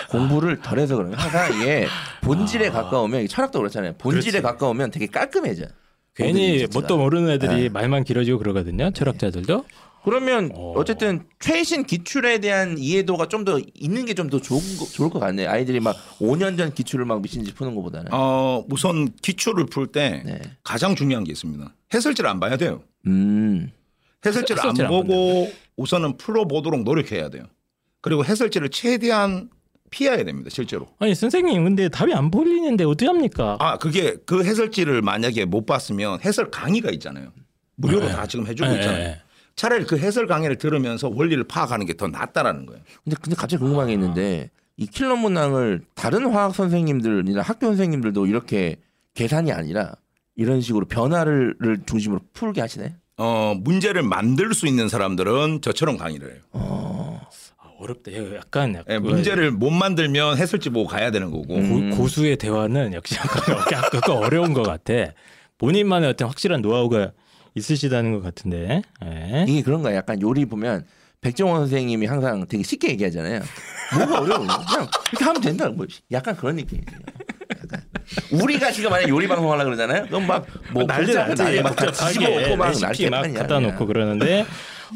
[0.10, 1.18] 공부를 덜 해서 그런가.
[1.18, 1.88] 항상 이게
[2.22, 2.72] 본질에 아.
[2.72, 3.94] 가까우면 철학도 그렇잖아요.
[3.98, 4.42] 본질에 그렇지.
[4.42, 5.68] 가까우면 되게 깔끔해져.
[6.16, 7.70] 괜히 뭣도 모르는 애들이 네.
[7.70, 8.92] 말만 길어지고 그러거든요.
[8.92, 9.66] 철학자들도.
[10.04, 10.74] 그러면 어.
[10.78, 10.84] 어.
[10.84, 15.20] 쨌든 최신 기출에 대한 이해도가 좀 더 있는 게 좀 더 좋은 거, 좋을 것
[15.20, 15.50] 같네요.
[15.50, 18.12] 아이들이 막 5년 전 기출을 막 미친 듯이 푸는 것보다는.
[18.14, 20.40] 어 우선 기출을 풀때 네.
[20.64, 21.74] 가장 중요한 게 있습니다.
[21.94, 22.82] 해설지를 안 봐야 돼요.
[23.08, 23.72] 음.
[24.26, 27.44] 해설지를 안 보고 우선은 풀어보도록 노력해야 돼요.
[28.02, 29.50] 그리고 해설지를 최대한
[29.90, 30.50] 피해야 됩니다.
[30.52, 30.88] 실제로.
[31.00, 33.58] 아니 선생님 근데 답이 안 보이는데 어떻게 합니까?
[33.60, 37.32] 아 그게 그 해설지를 만약에 못 봤으면 해설 강의가 있잖아요.
[37.76, 38.12] 무료로 네.
[38.12, 39.04] 다 지금 해주고 네, 있잖아요.
[39.04, 39.22] 네.
[39.56, 42.82] 차라리 그 해설 강의를 들으면서 원리를 파악하는 게 더 낫다라는 거예요.
[43.04, 48.78] 근데 근데 갑자기 궁금한 게 있는데 이 킬러 문항을 다른 화학 선생님들이나 학교 선생님들도 이렇게
[49.14, 49.94] 계산이 아니라
[50.36, 52.96] 이런 식으로 변화를 를 중심으로 풀게 하시네.
[53.18, 56.42] 어, 문제를 만들 수 있는 사람들은 저처럼 강의를 해요.
[56.52, 57.22] 아,
[57.80, 58.12] 어렵다.
[58.36, 61.56] 약간 예, 약간 문제를 못 만들면 해설지 보고 가야 되는 거고.
[61.56, 61.92] 음.
[61.92, 65.14] 고, 고수의 대화는 역시 약간, 약간 어려운 것 같아.
[65.58, 67.12] 본인만의 어떤 확실한 노하우가
[67.56, 68.82] 있으시다는 것 같은데.
[69.06, 69.46] 예.
[69.48, 69.96] 이게 그런 거야.
[69.96, 70.86] 약간 요리 보면
[71.22, 73.42] 백종원 선생님이 항상 되게 쉽게 얘기하잖아요.
[73.98, 74.40] 뭐가 어려워?
[74.40, 75.70] 그냥 이렇게 하면 된다.
[75.70, 76.86] 뭐 약간 그런 느낌이에요.
[78.32, 80.06] 우리가 지금 만약 요리 방송 하려 그러잖아요.
[80.08, 81.62] 그럼 막뭐 난리 나지.
[81.62, 83.60] 막다 뒤집어 놓고 막 날개 막 갖다.
[83.60, 84.46] 놓고 그러는데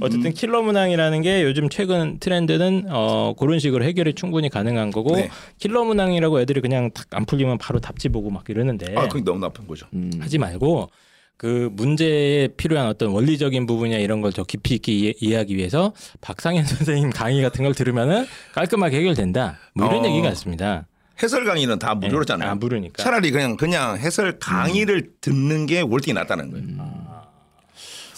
[0.02, 5.30] 어쨌든 킬러 문항이라는 게 요즘 최근 트렌드는 어 그런 식으로 해결이 충분히 가능한 거고 네.
[5.58, 9.68] 킬러 문항이라고 애들이 그냥 탁안 풀리면 바로 답지 보고 막 이러는데 아, 그게 너무 나쁜
[9.68, 9.88] 거죠.
[9.94, 10.12] 음.
[10.20, 10.90] 하지 말고
[11.38, 16.64] 그 문제에 필요한 어떤 원리적인 부분이나 이런 걸 더 깊이 있게 이해, 이해하기 위해서 박상현
[16.68, 19.58] 선생님 강의 같은 걸 들으면은 깔끔하게 해결된다.
[19.74, 20.08] 뭐 이런 어.
[20.08, 20.86] 얘기가 있습니다.
[21.22, 22.50] 해설 강의는 다 무료잖아요.
[22.52, 23.02] 아, 무료니까.
[23.04, 27.10] 차라리 그냥 그냥 해설 강의를 듣는 게 월등히 낫다는 거예요.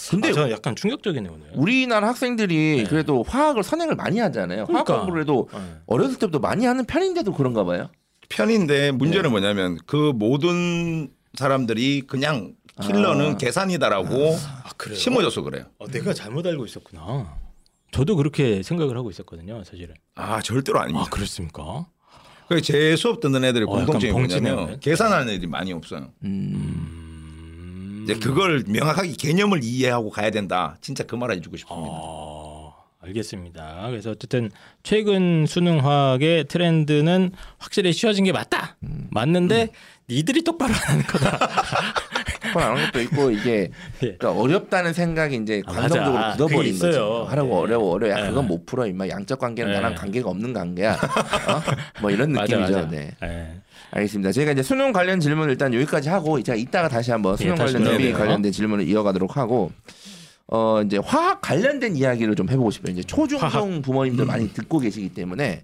[0.10, 1.48] 근데 아, 저 약간 충격적이네요 오늘.
[1.54, 2.84] 우리나라 학생들이 네.
[2.84, 4.62] 그래도 화학을 선행을 많이 하잖아요.
[4.62, 4.98] 화학 그러니까.
[4.98, 5.60] 공부를 해도 네.
[5.86, 7.90] 어렸을 때부터 많이 하는 편인데도 그런가 봐요.
[8.30, 9.30] 편인데 문제는 네.
[9.30, 13.38] 뭐냐면 그 모든 사람들이 그냥 킬러는 아.
[13.38, 14.36] 계산이다라고
[14.66, 14.98] 아 그래요?
[14.98, 15.66] 심어줘서 그래요.
[15.78, 17.38] 어, 내가 잘못 알고 있었구나.
[17.92, 19.96] 저도 그렇게 생각을 하고 있었거든요, 사실은.
[20.16, 21.06] 아 절대로 아닙니다.
[21.06, 21.88] 아 그렇습니까?
[22.56, 24.12] 그제 수업 듣는 애들의 어, 공통점이.
[24.12, 26.12] 뭐냐면 계산하는 애들이 많이 없어요.
[26.24, 26.54] 음.
[26.56, 28.02] 음...
[28.04, 30.78] 이제 그걸 명확하게 개념을 이해하고 가야 된다.
[30.82, 31.88] 진짜 그 말 해주고 싶습니다.
[31.92, 33.88] 어, 알겠습니다.
[33.90, 34.50] 그래서 어쨌든
[34.84, 38.76] 최근 수능화학의 트렌드는 확실히 쉬워진 게 맞다.
[39.12, 39.70] 맞는데
[40.10, 41.40] 니들이 똑바로 안 하는 거다.
[42.52, 43.72] 한번 안 하는 것도 있고 이게
[44.04, 44.16] 예.
[44.18, 46.32] 그러니까 어렵다는 생각이 이제 아, 감성적으로 맞아.
[46.38, 46.98] 굳어버린 거지.
[46.98, 47.54] 하라고 예.
[47.62, 48.14] 어려워 어려워.
[48.14, 48.30] 야 예.
[48.30, 49.08] 그건 못 풀어 임마.
[49.08, 49.76] 양적 관계는 예.
[49.76, 50.94] 나랑 관계가 없는 관계야.
[50.94, 51.62] 어?
[52.02, 52.74] 뭐 이런 맞아, 느낌이죠.
[52.86, 52.90] 맞아.
[52.90, 53.12] 네.
[53.24, 53.48] 예.
[53.92, 54.32] 알겠습니다.
[54.32, 57.84] 제가 이제 수능 관련 질문 을 일단 여기까지 하고 제가 이따가 다시 한번 수능 관련
[57.84, 58.18] 돼요.
[58.18, 59.72] 관련된 질문을 이어가도록 하고
[60.48, 62.94] 어 이제 화학 관련된 이야기를 좀 해보고 싶어요.
[62.94, 63.82] 이제 초중등.
[63.82, 65.64] 부모님들 많이 듣고 계시기 때문에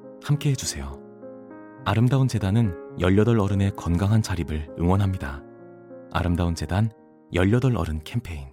[0.23, 0.99] 함께 해주세요.
[1.85, 5.41] 아름다운 재단은 18 어른의 건강한 자립을 응원합니다.
[6.11, 6.91] 아름다운 재단
[7.33, 8.47] 18 어른 캠페인.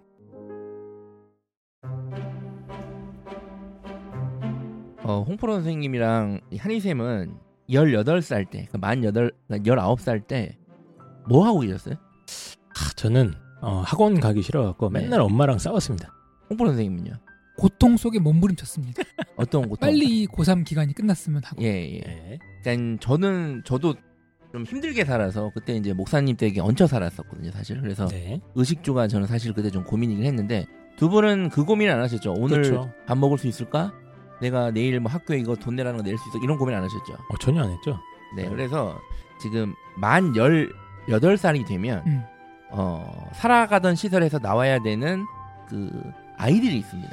[5.04, 7.36] 어, 홍프로 선생님이랑 이 한희쌤은
[7.70, 10.58] 18살 때, 그러니까 만 8, 19살 때
[11.28, 11.94] 뭐 하고 계셨어요?
[11.94, 15.00] 아, 저는 어, 학원 가기 싫어갖고 네.
[15.02, 16.10] 맨날 엄마랑 싸웠습니다.
[16.48, 17.12] 홍프로 선생님은요?
[17.58, 19.02] 고통 속에 몸부림쳤습니다.
[19.36, 19.88] 어떤 고통?
[19.88, 21.60] 빨리 이 고3 기간이 끝났으면 하고.
[21.62, 22.00] 예, 예.
[22.06, 22.38] 예.
[22.62, 23.94] 그러니까 저는 저도
[24.52, 27.80] 좀 힘들게 살아서 그때 이제 목사님 댁에 얹혀 살았었거든요, 사실.
[27.80, 28.40] 그래서 네.
[28.54, 30.66] 의식주가 저는 사실 그때 좀 고민이긴 했는데
[30.96, 32.32] 두 분은 그 고민 안 하셨죠?
[32.38, 32.90] 오늘 그렇죠.
[33.06, 33.92] 밥 먹을 수 있을까?
[34.40, 36.38] 내가 내일 뭐 학교에 이거 돈 내라는 거 낼 수 있어?
[36.42, 37.12] 이런 고민 안 하셨죠?
[37.12, 37.98] 어, 전혀 안 했죠.
[38.36, 38.98] 네, 그래서
[39.40, 42.22] 지금 만 18살이 되면 음.
[42.70, 45.24] 어, 살아가던 시설에서 나와야 되는
[45.68, 45.90] 그
[46.38, 47.10] 아이들이 있습니다.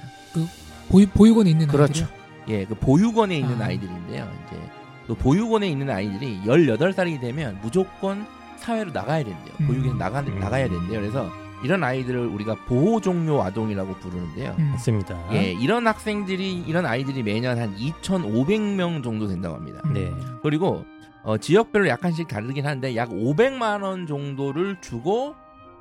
[0.90, 2.06] 보유, 보육원에 있는 그렇죠.
[2.06, 2.26] 아이들이요?
[2.48, 3.66] 예, 그 보육원에 있는 아.
[3.66, 3.72] 아.
[3.72, 4.60] 이들인데요 이제
[5.08, 8.26] 그 보육원에 있는 아이들이 18살이 되면 무조건
[8.58, 9.54] 사회로 나가야 된대요.
[9.62, 9.68] 음.
[9.68, 10.40] 보육에 나가 음.
[10.40, 11.00] 나가야 된대요.
[11.00, 11.32] 그래서
[11.64, 14.56] 이런 아이들을 우리가 보호 종료 아동이라고 부르는데요.
[14.60, 14.72] 음.
[14.72, 15.34] 맞습니다.
[15.34, 19.82] 예, 이런 학생들이 이런 아이들이 매년 한 2,500명 정도 된다고 합니다.
[19.86, 19.94] 음.
[19.94, 20.14] 네.
[20.44, 20.86] 그리고
[21.24, 25.36] 어, 지역별로 약간씩 다르긴 한데 약 500만 원 정도를 주고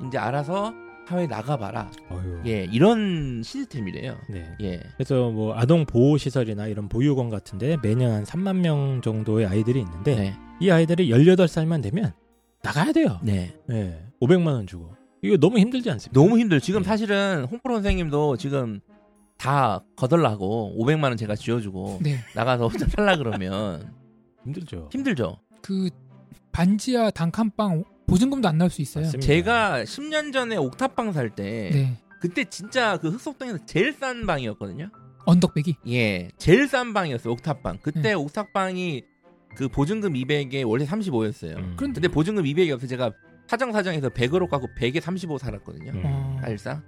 [0.07, 0.73] 이제 알아서
[1.07, 1.91] 사회 나가봐라.
[2.11, 2.43] 어휴.
[2.47, 4.17] 예, 이런 시스템이래요.
[4.29, 4.57] 네.
[4.63, 9.81] 예, 그래서 뭐 아동 보호 시설이나 이런 보육원 같은데 매년 한 3만 명 정도의 아이들이
[9.81, 12.13] 있는데 네, 이 아이들이 18살만 되면
[12.63, 13.19] 나가야 돼요.
[13.23, 13.55] 네.
[13.67, 14.03] 네.
[14.21, 14.95] 500만 원 주고.
[15.23, 16.19] 이거 너무 힘들지 않습니까?
[16.19, 16.61] 너무 힘들.
[16.61, 16.87] 지금 네.
[16.89, 18.81] 사실은 홍프로 선생님도 지금
[19.37, 22.19] 다 거덜나고 500만 원 제가 지어주고 네.
[22.35, 23.93] 나가서 혼자 살라 그러면
[24.45, 24.89] 힘들죠.
[24.93, 25.39] 힘들죠.
[25.61, 25.91] 그
[26.53, 29.05] 반지하 단칸방 보증금도 안 나올 수 있어요.
[29.05, 29.27] 맞습니다.
[29.27, 31.99] 제가 10년 전에 옥탑방 살때 네.
[32.21, 34.91] 그때 진짜 그 흑석동에서 제일 싼 방이었거든요.
[35.27, 35.77] 언덕배기.
[35.89, 37.33] 예, 제일 싼 방이었어요.
[37.33, 37.79] 옥탑방.
[37.83, 38.13] 그때 네.
[38.15, 39.03] 옥탑방이
[39.57, 41.57] 그 보증금 200에 원래 35였어요.
[41.57, 41.75] 음.
[41.77, 43.13] 그런데 근데 보증금 200이 없어 제가
[43.47, 45.93] 사정 사정해서 100으로 깎고 100에 35 살았거든요.
[45.93, 46.03] 음.
[46.05, 46.83] 어, 사실상.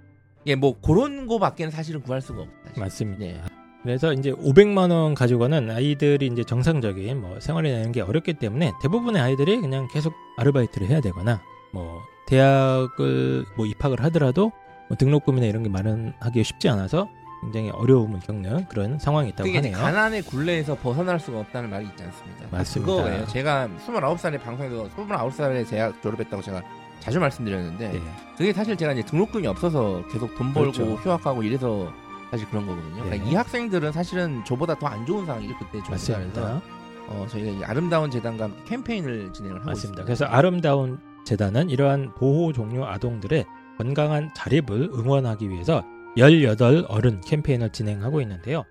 [0.45, 2.79] 예, 뭐 그런 거밖에는 사실은 구할 수가 없다.
[2.79, 3.19] 맞습니다.
[3.19, 3.41] 네.
[3.87, 9.21] 그래서 이제 500만 원 가지고는 아이들이 이제 정상적인 뭐 생활이 되는 게 어렵기 때문에 대부분의
[9.21, 14.51] 아이들이 그냥 계속 아르바이트를 해야 되거나 뭐 대학을 뭐 입학을 하더라도
[14.89, 17.07] 뭐 등록금이나 이런 게 마련하기 쉽지 않아서
[17.39, 19.77] 굉장히 어려움을 겪는 그런 상황이 있다고 그게 하네요.
[19.77, 22.45] 가난의 굴레에서 벗어날 수가 없다는 말이 있지 않습니다.
[22.51, 22.91] 맞습니다.
[22.91, 23.25] 그거예요.
[23.27, 26.61] 제가 29살에 방송에서 29살에 대학 졸업했다고 제가
[26.99, 28.01] 자주 말씀드렸는데 네.
[28.37, 30.95] 그게 사실 제가 이제 등록금이 없어서 계속 돈 벌고 그렇죠.
[30.95, 31.89] 휴학하고 이래서
[32.31, 32.95] 사실 그런 거거든요.
[32.95, 33.09] 네.
[33.09, 36.61] 그러니까 이 학생들은 사실은 저보다 더 안 좋은 상황이죠 그때 맞습니다.
[37.09, 40.01] 어, 저희가 이 아름다운 재단과 함께 캠페인을 진행을 하고 맞습니다.
[40.01, 40.03] 있습니다.
[40.03, 43.45] 그래서 아름다운 재단은 이러한 보호 종료 아동들의
[43.77, 45.83] 건강한 자립을 응원하기 위해서
[46.17, 48.63] 18 어른 캠페인을 진행하고 있는데요.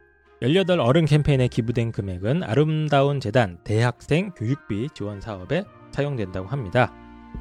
[0.42, 6.92] 18 어른 캠페인에 기부된 금액은 아름다운 재단 대학생 교육비 지원 사업에 사용된다고 합니다.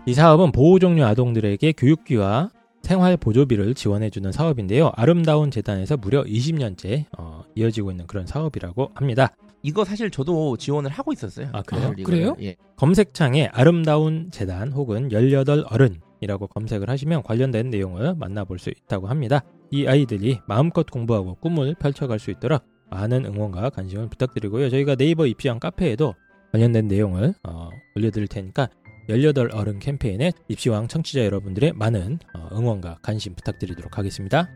[0.06, 2.50] 이 사업은 보호 종료 아동들에게 교육비와
[2.86, 4.92] 생활 보조비를 지원해주는 사업인데요.
[4.96, 9.36] 아름다운 재단에서 무려 20년째 어, 이어지고 있는 그런 사업이라고 합니다.
[9.64, 11.50] 이거 사실 저도 지원을 하고 있었어요.
[11.52, 11.96] 아, 그래요?
[11.98, 12.04] 이거를.
[12.04, 12.36] 그래요?
[12.44, 12.56] 예.
[12.76, 19.42] 검색창에 아름다운 재단 혹은 18 어른이라고 검색을 하시면 관련된 내용을 만나볼 수 있다고 합니다.
[19.72, 24.70] 이 아이들이 마음껏 공부하고 꿈을 펼쳐갈 수 있도록 많은 응원과 관심을 부탁드리고요.
[24.70, 26.14] 저희가 네이버 입시왕 카페에도
[26.52, 28.70] 관련된 내용을 어, 올려드릴 테니까
[29.08, 34.50] 18 어른 캠페인에 입시왕 청취자 여러분들의 많은 어, 응원과 관심 부탁드리도록 하겠습니다.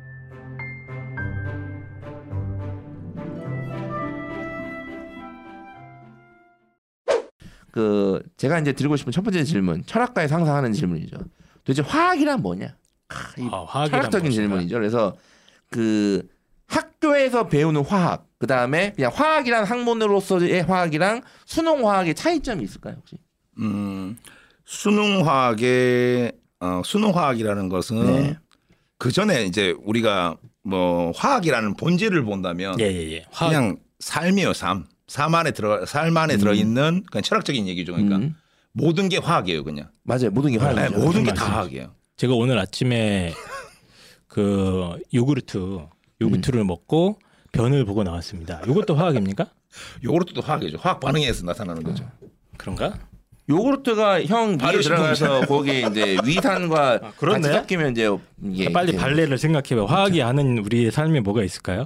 [7.71, 11.17] 그 제가 이제 드리고 싶은 첫 번째 질문, 철학가에 상상하는 질문이죠.
[11.63, 12.75] 도대체 화학이란 뭐냐?
[13.09, 14.75] 아, 이 철학적인 질문이죠.
[14.75, 15.15] 그래서
[15.69, 16.27] 그
[16.67, 23.17] 학교에서 배우는 화학, 그 다음에 그냥 화학이란 학문으로서의 화학이랑 수능 화학의 차이점이 있을까요 혹시?
[23.59, 24.17] 음,
[24.69, 28.37] 수능화학의 어, 수능화학이라는 것은 네.
[28.99, 33.25] 그 전에 이제 우리가 뭐 화학이라는 본질을 본다면 예 예예.
[33.31, 34.85] 화학 그냥 삶이요 삶.
[35.07, 37.93] 삶 안에 들어 삶 안에 들어 있는 그냥 철학적인 얘기죠.
[37.93, 38.35] 그러니까 음,
[38.71, 39.89] 모든 게 화학이에요, 그냥.
[40.03, 40.29] 맞아요.
[40.29, 40.99] 모든 게 화학이죠.
[40.99, 41.33] 네, 모든 게.
[41.33, 41.95] 다 화학이에요.
[42.17, 43.33] 제가 오늘 아침에
[44.27, 45.79] 그 요구르트
[46.21, 47.17] 요구르트를 먹고
[47.53, 48.61] 변을 보고 나왔습니다.
[48.67, 49.47] 이것도 화학입니까?
[50.03, 50.77] 요거트도 화학이죠.
[50.77, 52.07] 화학 반응에서 나타나는 거죠.
[52.57, 52.99] 그런가?
[53.49, 54.79] 요구르트가 형 위에.
[54.79, 57.11] 들어가서 거기에 이제 위산과 아.
[57.17, 58.09] 같이 섞이면 이제
[58.43, 59.85] 이게 빨리 이제 발레를 생각해봐.
[59.85, 61.85] 화학이 아는 우리의 삶에 뭐가 있을까요?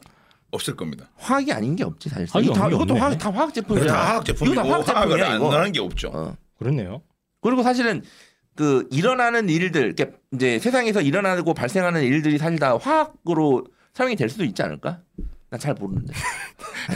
[0.52, 1.10] 없을 겁니다.
[1.15, 2.28] 화학이 아닌 게 없지 사실.
[2.30, 2.99] 화학이 다, 이것도 없네.
[2.99, 3.86] 화학 다 화학 제품이야.
[3.88, 5.49] 다 화학 제품이고 다 화학 화학을 제품이야 안.
[5.49, 6.10] 나는 게 없죠.
[6.13, 6.36] 어.
[6.60, 7.02] 그렇네요.
[7.41, 8.04] 그리고 사실은
[8.56, 14.43] 그 일어나는 일들, 이렇게 이제 세상에서 일어나고 발생하는 일들이 사실 다 화학으로 사용이 될 수도
[14.43, 14.99] 있지 않을까?
[15.54, 16.13] 난 잘 모르는데.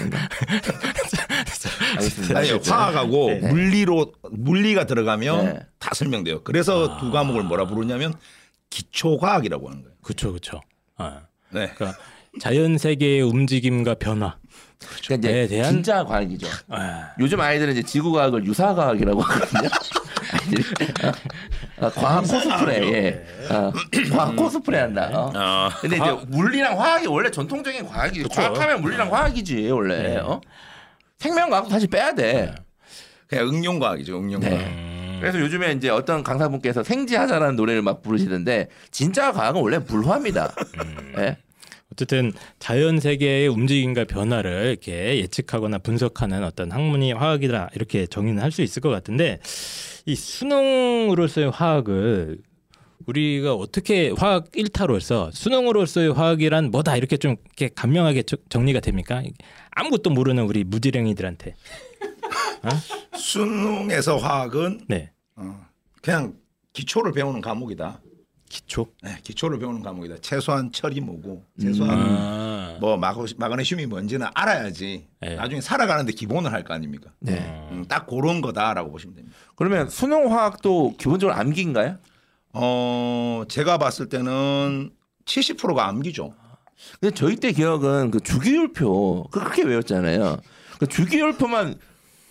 [1.98, 2.40] 알겠습니다.
[2.40, 2.52] 아니.
[2.52, 3.40] 화학하고 네.
[3.52, 5.60] 물리로 물리가 들어가면 네.
[5.80, 6.44] 다 설명돼요.
[6.44, 8.14] 그래서 두 과목을 뭐라 부르냐면
[8.72, 9.96] 기초과학이라고 하는 거예요.
[10.02, 10.62] 그렇죠, 그렇죠.
[10.98, 11.72] 아, 네.
[11.76, 12.00] 그러니까
[12.42, 14.38] 자연 세계의 움직임과 변화.
[15.06, 16.48] 그러니까 이제 에 대한- 진짜 과학이죠.
[16.70, 19.70] 아, 요즘 아이들은 이제 지구과학을 유사과학이라고 하거든요.
[21.80, 23.26] 어, 어, 과학 코스프레, 예.
[23.54, 23.72] 어,
[24.12, 25.10] 과학 코스프레 한다.
[25.14, 25.32] 어.
[25.36, 28.30] 아, 근데 이제 물리랑 화학이 원래 전통적인 과학이죠.
[28.30, 30.02] 과학하면 물리랑 화학이지 원래.
[30.04, 30.18] 네.
[30.18, 30.42] 어?
[31.20, 32.54] 생명과학도 사실 빼야 돼.
[33.28, 34.18] 그냥 응용과학이죠.
[34.20, 34.58] 응용과학.
[34.58, 34.66] 네.
[34.66, 40.54] 음, 그래서 요즘에 이제 어떤 강사분께서 생지하자라는 노래를 막 부르시던데 진짜 과학은 원래 불화입니다.
[41.18, 41.38] 예?
[41.92, 48.62] 어쨌든 자연 세계의 움직임과 변화를 이렇게 예측하거나 분석하는 어떤 학문이 화학이다 이렇게 정의는 할 수
[48.62, 49.40] 있을 것 같은데
[50.08, 52.40] 이 수능으로서의 화학을
[53.08, 59.22] 우리가 어떻게 화학 1타로서 수능으로서의 화학이란 뭐다 이렇게 좀 이렇게 간명하게 저- 정리가 됩니까?
[59.72, 61.56] 아무것도 모르는 우리 무지랭이들한테.
[63.18, 65.12] 수능에서 화학은 네.
[65.36, 65.60] 어,
[66.02, 66.36] 그냥
[66.72, 68.00] 기초를 배우는 과목이다.
[68.50, 68.88] 기초.
[69.04, 70.16] 네, 기초를 배우는 과목이다.
[70.22, 72.78] 최소한 철이 뭐고, 최소한 아.
[72.80, 75.08] 뭐 마그, 마그네슘이 뭔지는 알아야지.
[75.20, 75.36] 네.
[75.36, 77.12] 나중에 살아가는데 기본을 할 거 아닙니까?
[77.20, 77.68] 네.
[77.72, 79.38] 음, 딱 그런 거다라고 보시면 됩니다.
[79.56, 81.98] 그러면 수능 화학도 기본적으로 암기인가요?
[82.54, 84.92] 어, 제가 봤을 때는
[85.26, 86.34] 70%가 암기죠.
[87.00, 90.38] 근데 저희 때 기억은 그 주기율표 그렇게 외웠잖아요.
[90.80, 91.76] 그 주기율표만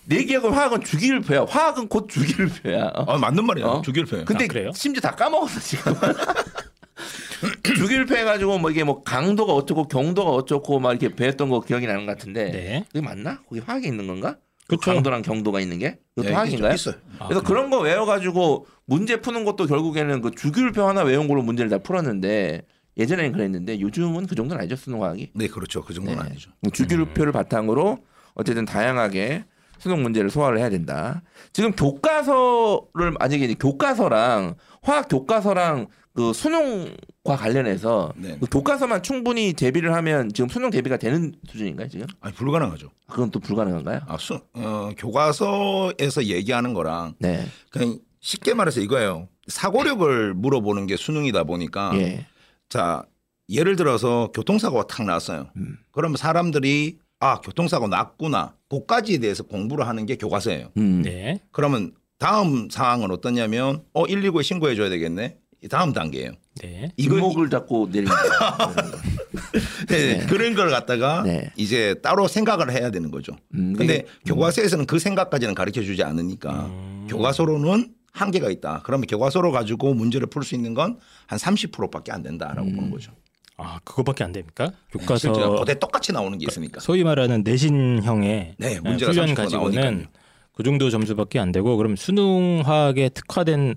[0.06, 1.46] 내 기억은 화학은 주기율표야.
[1.48, 2.92] 화학은 곧 주기율표야.
[2.94, 3.12] 어?
[3.12, 3.66] 아, 맞는 말이야.
[3.66, 3.82] 어?
[3.82, 4.24] 주기율표예요.
[4.24, 4.70] 근데 아, 그래요?
[4.74, 5.94] 심지어 다 까먹었어 지금.
[7.76, 12.06] 주기율표 해가지고 뭐 이게 뭐 강도가 어쩌고 경도가 어쩌고 막 이렇게 배웠던 거 기억이 나는
[12.06, 12.84] 것 같은데 네.
[12.88, 13.40] 그게 맞나?
[13.48, 14.36] 거기 화학이 있는 건가?
[14.68, 14.92] 그 그쵸.
[14.92, 15.98] 강도랑 경도가 있는 게?
[16.14, 16.74] 그것도 네, 화학인가요?
[16.74, 16.94] 있어요.
[17.18, 21.68] 아, 그래서 그런 거 외워가지고 문제 푸는 것도 결국에는 그 주기율표 하나 외운 걸로 문제를
[21.70, 22.62] 다 풀었는데
[22.96, 25.30] 예전에는 그랬는데 요즘은 그 정도는 아니죠 수능 화학이.
[25.34, 25.84] 네, 그렇죠.
[25.84, 26.30] 그 정도는 네.
[26.30, 26.50] 아니죠.
[26.72, 27.98] 주기율표를 바탕으로
[28.34, 29.44] 어쨌든 다양하게
[29.78, 31.22] 수능 문제를 소화를 해야 된다.
[31.52, 38.38] 지금 교과서를 만약에 이제 교과서랑 화학 교과서랑 그 수능과 관련해서 네.
[38.40, 42.06] 그 교과서만 충분히 대비를 하면 지금 수능 대비가 되는 수준인가요 지금?
[42.20, 42.88] 아니 불가능하죠.
[43.06, 44.00] 그건 또 불가능한가요?
[44.06, 47.46] 아, 수, 어, 교과서에서 얘기하는 거랑 네.
[47.70, 49.28] 그냥 쉽게 말해서 이거예요.
[49.46, 52.26] 사고력을 물어보는 게 수능이다 보니까 예.
[52.68, 53.04] 자
[53.48, 55.50] 예를 들어서 교통사고가 탁 났어요.
[55.56, 55.76] 음.
[55.92, 58.54] 그러면 사람들이 아 교통사고 났구나.
[58.68, 60.70] 그까지에 대해서 공부를 하는 게 교과서예요.
[60.76, 61.02] 음.
[61.02, 61.40] 네.
[61.50, 65.38] 그러면 다음 상황은 어떠냐면 어 119에 신고해 줘야 되겠네.
[65.64, 66.32] 이 다음 단계예요.
[66.62, 66.92] 네.
[66.96, 68.14] 이목을 잡고 거.
[69.88, 70.26] 네, 네.
[70.26, 71.50] 그런 걸 갖다가 네.
[71.56, 73.32] 이제 따로 생각을 해야 되는 거죠.
[73.54, 76.70] 음, 근데 이게- 교과서에서는 그 생각까지는 가르쳐 주지 않으니까
[77.08, 78.82] 교과서로는 한계가 있다.
[78.84, 83.12] 그러면 교과서로 가지고 문제를 풀 수 있는 건 한 30%밖에 안 된다라고 보는 거죠.
[83.58, 84.70] 아 그거밖에 안 됩니까?
[84.90, 86.80] 교과서 고대 똑같이 나오는 게 있으니까.
[86.80, 90.06] 소위 말하는 내신형의 네, 문제가 훈련 30% 가지고는 나오니까요.
[90.52, 93.74] 그 정도 점수밖에 안 되고 그럼 수능화학에 특화된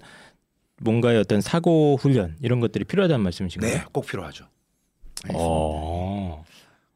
[0.81, 3.71] 뭔가의 어떤 사고 훈련 이런 것들이 필요하다는 말씀이신가요?
[3.71, 4.45] 네, 꼭 필요하죠.
[5.33, 6.43] 어.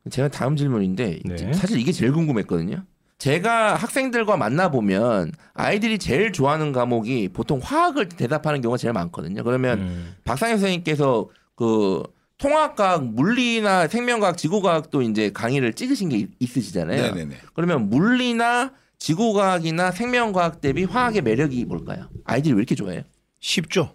[0.10, 1.54] 제가 다음 질문인데 네.
[1.54, 2.84] 사실 이게 제일 궁금했거든요.
[3.18, 9.44] 제가 학생들과 만나 보면 아이들이 제일 좋아하는 과목이 보통 화학을 대답하는 경우가 제일 많거든요.
[9.44, 10.16] 그러면 음.
[10.26, 12.04] 박상현 선생님께서 그
[12.38, 17.02] 통합과학, 물리나 생명과학, 지구과학도 이제 강의를 찍으신 게 있- 있으시잖아요.
[17.14, 17.38] 네네네.
[17.54, 22.08] 그러면 물리나 지구과학이나 생명과학 대비 화학의 매력이 뭘까요?
[22.26, 23.04] 아이들이 왜 이렇게 좋아해요?
[23.40, 23.94] 쉽죠.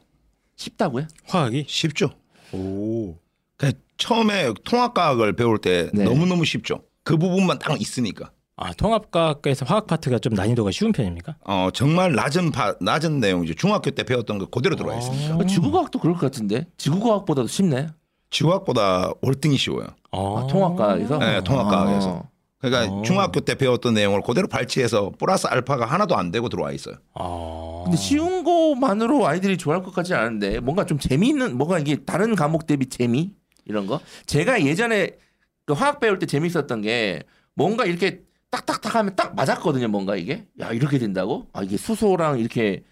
[0.56, 1.06] 쉽다고요?
[1.26, 2.10] 화학이 쉽죠.
[2.52, 3.16] 오.
[3.56, 6.04] 그냥 처음에 통합과학을 배울 때 네.
[6.04, 6.84] 너무너무 쉽죠.
[7.04, 8.30] 그 부분만 딱 있으니까.
[8.56, 11.36] 아 통합과학에서 화학 파트가 좀 난이도가 쉬운 편입니까?
[11.44, 13.54] 어, 정말 낮은 파, 낮은 내용이죠.
[13.54, 15.36] 중학교 때 배웠던 거 그대로 들어가 있으니까.
[15.36, 17.86] 어, 지구과학도 그럴 것 같은데 지구과학보다도 쉽나요?
[18.30, 19.86] 지구학보다 월등히 쉬워요.
[20.10, 21.18] 아, 아, 통합과학에서?
[21.18, 22.10] 네, 통합과학에서.
[22.10, 22.30] 어.
[22.60, 23.02] 그러니까 어.
[23.02, 26.96] 중학교 때 배웠던 내용을 그대로 발치해서 플러스 알파가 하나도 안 되고 들어와 있어요.
[27.14, 27.82] 아.
[27.84, 32.66] 근데 쉬운 거만으로 아이들이 좋아할 것 같지 않은데 뭔가 좀 재미있는 뭔가 이게 다른 과목
[32.66, 33.32] 대비 재미
[33.64, 35.12] 이런 거 제가 예전에
[35.66, 37.22] 그 화학 배울 때 재밌었던 게
[37.54, 42.82] 뭔가 이렇게 딱딱딱 하면 딱 맞았거든요 뭔가 이게 야 이렇게 된다고 아 이게 수소랑 이렇게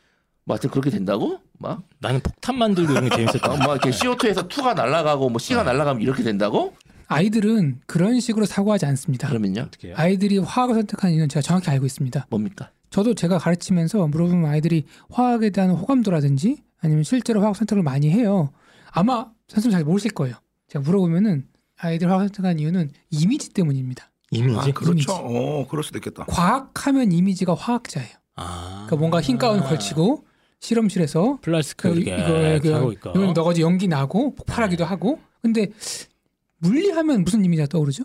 [0.46, 3.52] 뭐 하여튼 그렇게 된다고 막 나는 폭탄 만들고 이런 게 재밌었다.
[3.52, 6.74] 어, 막 이렇게 CO2에서 2가 날아가고 뭐 C가 날아가면 이렇게 된다고
[7.08, 9.28] 아이들은 그런 식으로 사고하지 않습니다.
[9.28, 9.96] 그러면요 어떻게 해요?
[9.98, 12.26] 아이들이 화학을 선택한 이유는 제가 정확히 알고 있습니다.
[12.30, 18.52] 뭡니까 저도 제가 가르치면서 물어보면 아이들이 화학에 대한 호감도라든지 아니면 실제로 화학 선택을 많이 해요.
[18.92, 20.36] 아마 선생님 잘 모르실 거예요.
[20.68, 24.12] 제가 물어보면은 아이들 화학 선택한 이유는 이미지 때문입니다.
[24.30, 24.58] 이미지.
[24.58, 24.72] 아, 이미지.
[24.72, 25.12] 그렇죠.
[25.12, 26.24] 어, 그럴 수도 있겠다.
[26.26, 28.10] 과학하면 이미지가 화학자예요.
[28.36, 28.84] 아.
[28.86, 30.24] 그러니까 뭔가 흰 가운 걸치고
[30.60, 33.10] 실험실에서 플라스틱 그 이렇게 이거 하고 이거 있고.
[33.10, 35.68] 이거 너가지 연기 나고 폭발하기도 하고 근데
[36.58, 38.04] 물리하면 무슨 이미지가 떠오르죠?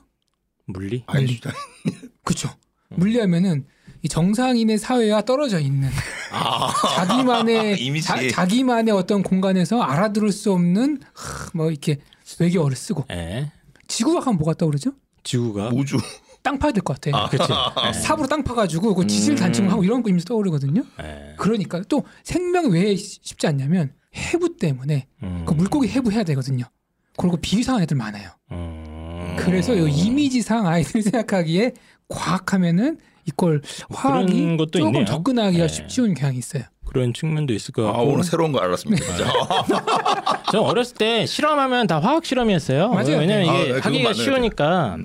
[0.65, 1.03] 물리?
[1.07, 1.55] 아인슈타인.
[2.23, 2.49] 그렇죠.
[2.89, 2.97] 음.
[2.99, 3.65] 물리하면은
[4.03, 5.89] 이 정상인의 사회와 떨어져 있는
[6.95, 8.07] 자기만의 이미지.
[8.31, 11.97] 자, 기만의 어떤 공간에서 알아들을 수 없는 하, 뭐 이렇게
[12.39, 13.51] 외계어를 쓰고 예.
[13.87, 14.93] 지구과학 하면 뭐가 떠오르죠?
[15.23, 15.97] 지구가 우주.
[16.43, 17.27] 땅 파야 될 것 같아.
[17.30, 17.99] 그렇지.
[18.01, 20.84] 삽으로 땅 파가지고 그 지질 단층하고 이런 거 이미지 떠오르거든요.
[21.04, 21.36] 예.
[21.38, 25.43] 그러니까 또 생명 왜 쉽지 않냐면 해부 때문에 음.
[25.45, 26.65] 그 물고기 해부해야 되거든요.
[27.17, 28.30] 그리고 비위상한 애들 많아요.
[28.51, 29.36] 음.
[29.38, 31.73] 그래서 이 이미지상 아이들이 생각하기에
[32.08, 35.06] 과학하면은 이걸 화학이 그런 것도 조금 있네요.
[35.06, 35.73] 접근하기가 네.
[35.73, 36.63] 쉽- 쉬운 경향이 있어요.
[36.86, 38.10] 그런 측면도 있을 것 아, 같고.
[38.12, 39.06] 오늘 새로운 거 알았습니다.
[39.06, 39.32] 진짜.
[40.51, 42.89] 저 어렸을 때 실험하면 다 화학 실험이었어요.
[42.89, 43.17] 맞아요.
[43.19, 44.13] 왜냐면 아, 이게 네, 그건 하기가 맞아요.
[44.23, 44.97] 쉬우니까.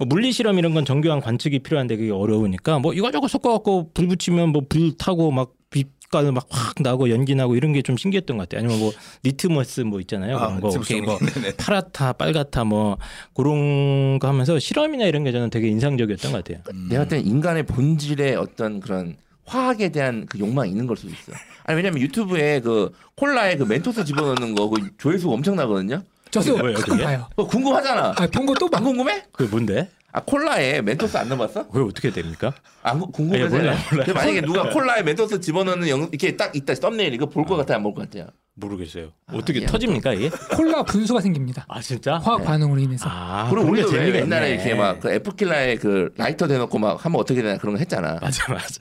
[0.00, 4.48] 뭐 물리 실험 이런 건 정교한 관측이 필요한데 그게 어려우니까 뭐 이거저거 섞어갖고 불 붙이면
[4.48, 8.48] 뭐 불 타고 막 빛깔 막 확 나고 연기 나고 이런 게 좀 신기했던 것
[8.48, 8.64] 같아요.
[8.64, 8.92] 아니면 뭐
[9.24, 10.38] 리트머스 뭐 있잖아요.
[10.38, 11.56] 아, 그런 거 이렇게 뭐 네네.
[11.56, 12.96] 파랗다 빨갛다 뭐
[13.34, 16.62] 그런 거 하면서 실험이나 이런 게 저는 되게 인상적이었던 것 같아요.
[16.88, 21.32] 내가 볼 때는 인간의 본질의 어떤 그런 화학에 대한 그 욕망이 있는 걸 수도 있어.
[21.64, 26.02] 아니 왜냐면 유튜브에 그 콜라에 그 멘토스 집어넣는 거 그 조회수가 엄청나거든요.
[26.30, 27.04] 저도 뭐예요, 가끔 그게?
[27.04, 27.26] 봐요.
[27.30, 28.14] 그거 궁금하잖아.
[28.16, 28.78] 아, 본거 또 봐.
[28.78, 29.24] 안 궁금해?
[29.32, 29.88] 그게 뭔데?
[30.12, 31.68] 아 콜라에 멘토스 안 넣어봤어?
[31.68, 32.52] 그게 어떻게 됩니까?
[32.82, 33.44] 안 구- 궁금해서.
[33.46, 34.04] 아니, 몰라요, 몰라요.
[34.06, 37.74] 근데 만약에 누가 콜라에 멘토스 집어넣는 영 이렇게 딱 있다 썸네일 이거 볼 것 같아
[37.76, 38.26] 안 볼 것 같아요.
[38.54, 39.10] 모르겠어요.
[39.32, 39.68] 어떻게 아니야.
[39.68, 40.28] 터집니까 이게?
[40.56, 41.64] 콜라 분수가 생깁니다.
[41.68, 42.18] 아 진짜?
[42.18, 43.06] 화학 반응으로 인해서.
[43.08, 44.62] 아 그리고 그런 게 우리도 왜 재미가 옛날에 있네.
[44.64, 48.18] 이렇게 막그 애플킬라에 그 라이터 대놓고 막 하면 어떻게 되나 그런 거 했잖아.
[48.20, 48.80] 맞아 맞아.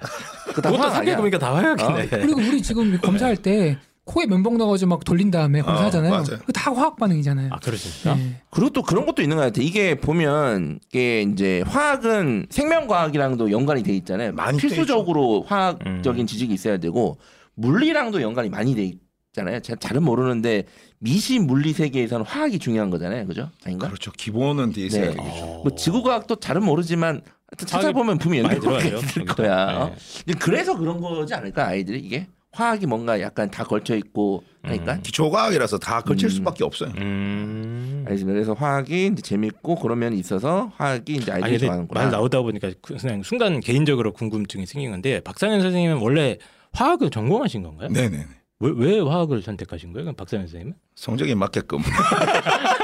[0.55, 1.15] 그다 그것도 화학 아니야?
[1.15, 2.07] 생각해보니까 다 화학이네.
[2.09, 3.77] 그리고 우리 지금 검사할 때
[4.09, 6.09] 코에 면봉 넣어가지고 막 돌린 다음에 검사 하잖아요.
[6.11, 6.25] 맞아요.
[6.39, 7.49] 그거 다 화학 반응이잖아요.
[7.51, 8.15] 아 그러십니까?
[8.15, 8.41] 네.
[8.49, 9.61] 그리고 또 그런 것도 있는 것 같아.
[9.61, 14.31] 이게 보면 이게 이제 화학은 생명과학이랑도 연관이 돼 있잖아요.
[14.33, 16.25] 많이 돼 필수적으로 화학적인 음.
[16.25, 17.17] 지식이 있어야 되고
[17.53, 18.93] 물리랑도 연관이 많이 돼
[19.31, 19.59] 잖아요.
[19.59, 20.63] 잘- 잘은 모르는데
[20.97, 23.27] 미시 물리 세계에서는 화학이 중요한 거잖아요.
[23.27, 23.51] 그죠?
[23.63, 23.87] 아닌가?
[23.87, 24.11] 그렇죠.
[24.11, 25.15] 기본은 돼 있어야 네.
[25.15, 25.45] 되겠죠.
[25.63, 27.21] 뭐 지구과학도 잘은 모르지만
[27.55, 28.99] 찾아보면 분명히 거기도.
[29.35, 29.77] 거야.
[29.83, 29.95] 어?
[30.25, 30.33] 네.
[30.39, 34.97] 그래서 그런 거지 않을까 아이들이 이게 화학이 뭔가 약간 다 걸쳐 있고 하니까.
[35.01, 36.29] 기초과학이라서 다 걸칠 음.
[36.31, 36.91] 수밖에 없어요.
[36.97, 38.03] 음.
[38.07, 38.33] 알겠습니다.
[38.33, 42.01] 그래서 화학이 이제 재밌고 그런 면이 있어서 화학이 이제 아이들이 좋아하는구나.
[42.01, 46.37] 말 나오다 보니까 그- 그냥 순간 개인적으로 궁금증이 생긴 건데 박상현 선생님은 원래
[46.73, 47.89] 화학을 전공하신 건가요?
[47.89, 48.25] 네네.
[48.61, 50.11] 왜, 왜 화학을 선택하신 거예요?
[50.13, 50.73] 박상현 선생님은?
[50.95, 51.79] 성적에 맞게끔.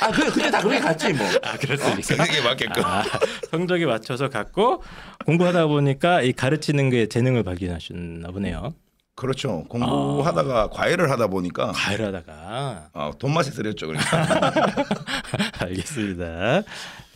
[0.00, 1.26] 아, 그 그때 다 그렇게 갔지 뭐.
[1.42, 2.02] 아 그렇습니까?
[2.02, 2.84] 성적에 맞게끔.
[2.84, 3.02] 아,
[3.50, 4.82] 성적에 맞춰서 갔고
[5.26, 8.74] 공부하다 보니까 이 가르치는 게 재능을 발견하셨나 보네요.
[9.16, 9.64] 그렇죠.
[9.68, 13.88] 공부하다가 과외를 하다 보니까 과외를 하다가 어, 돈맛에 들였죠.
[13.88, 14.52] 그러니까.
[15.60, 16.62] 알겠습니다.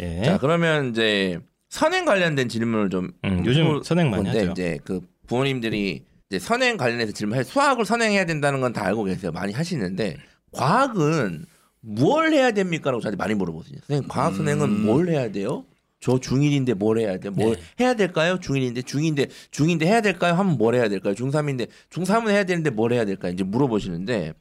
[0.01, 0.23] 예.
[0.25, 1.39] 자 그러면 이제
[1.71, 4.51] 선행 관련된 질문을 좀 음, 요즘 선행 많이 하죠.
[4.51, 9.31] 이제 그 부모님들이 이제 선행 관련해서 질문할 수학을 선행해야 된다는 건 다 알고 계세요.
[9.33, 10.17] 많이 하시는데
[10.53, 11.47] 과학은
[11.83, 13.79] 뭘 해야 됩니까라고 저한테 많이 물어보거든요.
[13.87, 14.87] 선생님 과학 선행은 음.
[14.87, 15.65] 뭘 해야 돼요?
[16.01, 17.31] 저 중1인데 뭘 해야 돼?
[17.31, 17.63] 뭘 네.
[17.81, 18.39] 해야 될까요?
[18.39, 20.35] 중1인데 중2인데 중2인데 해야 될까요?
[20.35, 21.15] 하면 뭘 해야 될까요?
[21.15, 23.33] 중3인데 중3은 해야 되는데 뭘 해야 될까요?
[23.33, 24.33] 이제 물어보시는데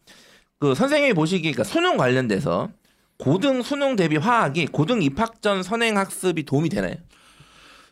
[0.59, 2.69] 그 선생님이 보시기에 그러니까 수능 관련돼서
[3.17, 6.95] 고등 수능 대비 화학이 고등 입학 전 선행 학습이 도움이 되나요?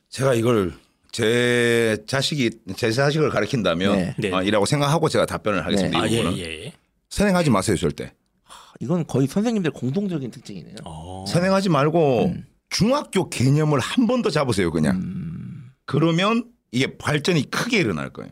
[0.09, 0.73] 제가 이걸
[1.11, 4.15] 제 자식이 제 자식을 가르친다면 네.
[4.17, 4.33] 네.
[4.33, 5.99] 아, 이라고 생각하고 제가 답변을 하겠습니다.
[5.99, 6.73] 아, 이 예, 예.
[7.09, 8.11] 선행하지 마세요 절대.
[8.79, 10.75] 이건 거의 선생님들 공통적인 특징이네요.
[10.85, 11.25] 어.
[11.27, 12.45] 선행하지 말고 음.
[12.69, 14.97] 중학교 개념을 한 번 더 잡으세요 그냥.
[14.97, 15.71] 음.
[15.85, 18.31] 그러면 이게 발전이 크게 일어날 거예요.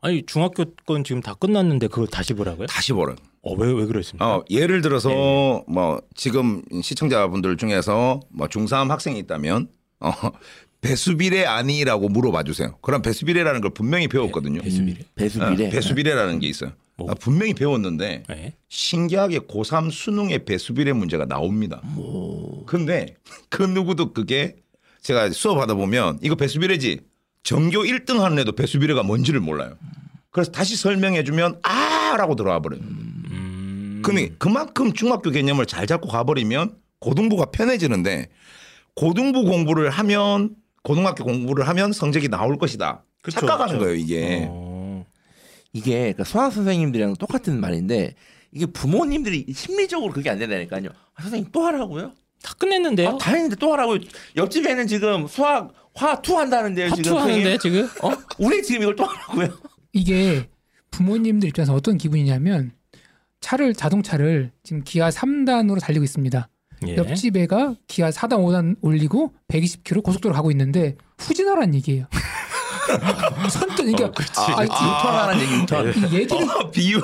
[0.00, 2.66] 아니 중학교 건 지금 다 끝났는데 그걸 다시 보라고요?
[2.66, 3.14] 다시 보라.
[3.42, 4.36] 어, 왜, 왜 그랬습니까?
[4.36, 5.64] 어, 예를 들어서 네.
[5.68, 9.68] 뭐 지금 시청자분들 중에서 뭐 중3 학생이 있다면
[10.00, 10.10] 어,
[10.80, 12.76] 배수비례 아니라고 물어봐 주세요.
[12.82, 14.62] 그럼 배수비례라는 걸 분명히 배웠거든요.
[14.62, 15.00] 배수비례?
[15.00, 15.66] 음, 배수비례.
[15.66, 16.72] 어, 배수비례라는 게 있어요.
[16.96, 17.10] 뭐?
[17.10, 18.54] 아, 분명히 배웠는데 네.
[18.68, 21.80] 신기하게 고3 수능에 배수비례 문제가 나옵니다.
[21.84, 22.64] 뭐.
[22.66, 23.14] 근데
[23.48, 24.56] 그 누구도 그게
[25.00, 27.00] 제가 수업하다 보면 이거 배수비례지
[27.42, 29.76] 전교 1등 하는 애도 배수비례가 뭔지를 몰라요.
[30.30, 32.80] 그래서 다시 설명해 주면 아 라고 들어와 버려요.
[32.82, 34.02] 음.
[34.04, 38.28] 근데 그만큼 중학교 개념을 잘 잡고 가버리면 고등부가 편해지는데
[38.94, 43.04] 고등부 공부를 하면 고등학교 공부를 하면 성적이 나올 것이다.
[43.22, 43.84] 그쵸, 착각하는 그쵸.
[43.84, 44.46] 거예요 이게.
[44.48, 44.71] 어.
[45.72, 48.14] 이게 그러니까 수학 선생님들이랑 똑같은 말인데
[48.50, 50.90] 이게 부모님들이 심리적으로 그게 안 된다니까요.
[51.14, 52.12] 아, 선생님 또 하라고요?
[52.42, 53.08] 다 끝냈는데요?
[53.08, 54.00] 아, 다 했는데 또 하라고요.
[54.36, 56.90] 옆집에는 지금 수학 화투 한다는데요.
[56.94, 57.58] 지금 하투하는데 선생님.
[57.58, 58.06] 지금?
[58.06, 58.12] 어?
[58.38, 59.58] 우리 지금 이걸 또 하라고요?
[59.92, 60.48] 이게
[60.90, 62.72] 부모님들 입장에서 어떤 기분이냐면
[63.40, 66.48] 차를 자동차를 지금 기아 3단으로 달리고 있습니다.
[66.88, 66.96] 예.
[66.96, 72.06] 옆집 애가 기아 4단 5단 올리고 120km 고속도로 가고 있는데 후진하라는 얘기예요.
[73.50, 75.92] 선뜻 그러니까 아, 유턴하는 얘기 유턴.
[76.10, 77.00] 이 얘기를 어, 비유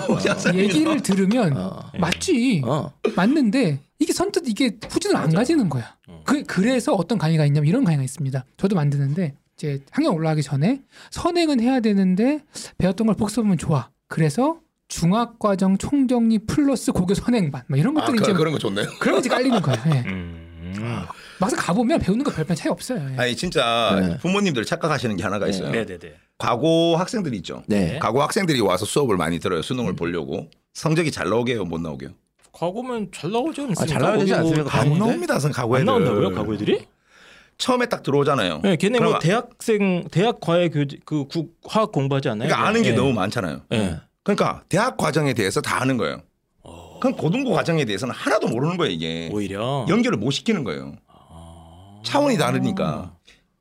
[0.55, 1.91] 얘기를 들으면 어.
[1.99, 2.93] 맞지 어.
[3.15, 5.97] 맞는데 이게 선뜻 이게 후진을 안 가지는 거야.
[6.09, 6.23] 어.
[6.25, 8.45] 그 그래서 어떤 강의가 있냐면 이런 강의가 있습니다.
[8.57, 12.45] 저도 만드는데 이제 학년 올라가기 전에 선행은 해야 되는데
[12.79, 13.91] 배웠던 걸 복습하면 좋아.
[14.07, 18.87] 그래서 중학과정 총정리 플러스 고교 선행반 뭐 이런 아, 것들이 이제 그, 그런 거 좋네요.
[19.01, 19.77] 그런 거 이제 깔리는 거야.
[19.87, 20.05] 예.
[20.07, 20.48] 음.
[21.39, 23.01] 막상 가보면 배우는 거 별반 차이 없어요.
[23.13, 23.17] 예.
[23.17, 24.19] 아니 진짜 네.
[24.19, 25.71] 부모님들 착각하시는 게 하나가 있어요.
[25.71, 26.15] 네 네 네.
[26.39, 27.63] 과거 학생들 있죠.
[27.67, 27.99] 네.
[28.01, 29.63] 과거 학생들이 와서 수업을 많이 들어요.
[29.63, 30.49] 수능을 보려고.
[30.75, 32.11] 성적이 잘 나오게요, 못 나오게요?
[32.53, 33.83] 과거면 잘 나오지 않습니까?
[33.83, 34.71] 아, 잘 나와야 되지 뭐 않습니까?
[34.71, 34.99] 다 안?
[34.99, 35.87] 나옵니다, 선 과거 안 애들.
[35.87, 36.35] 나온다고요?
[36.35, 36.87] 과거 애들이?
[37.59, 38.61] 처음에 딱 들어오잖아요.
[38.63, 41.27] 네, 걔네 뭐 대학생 대학 과외 교그
[41.67, 42.49] 화학 공부하지 않나요?
[42.49, 42.93] 그러니까 아는 게 예.
[42.95, 43.63] 너무 많잖아요.
[43.73, 43.97] 예.
[44.23, 46.23] 그러니까 대학 과정에 대해서 다 아는 거예요.
[46.99, 47.01] 어.
[47.01, 49.31] 그럼 고등부 과정에 대해서는 하나도 모르는 거예요, 이게.
[49.33, 50.97] 오히려 연결을 못 시키는 거예요.
[51.07, 52.01] 아.
[52.05, 53.15] 차원이 다르니까.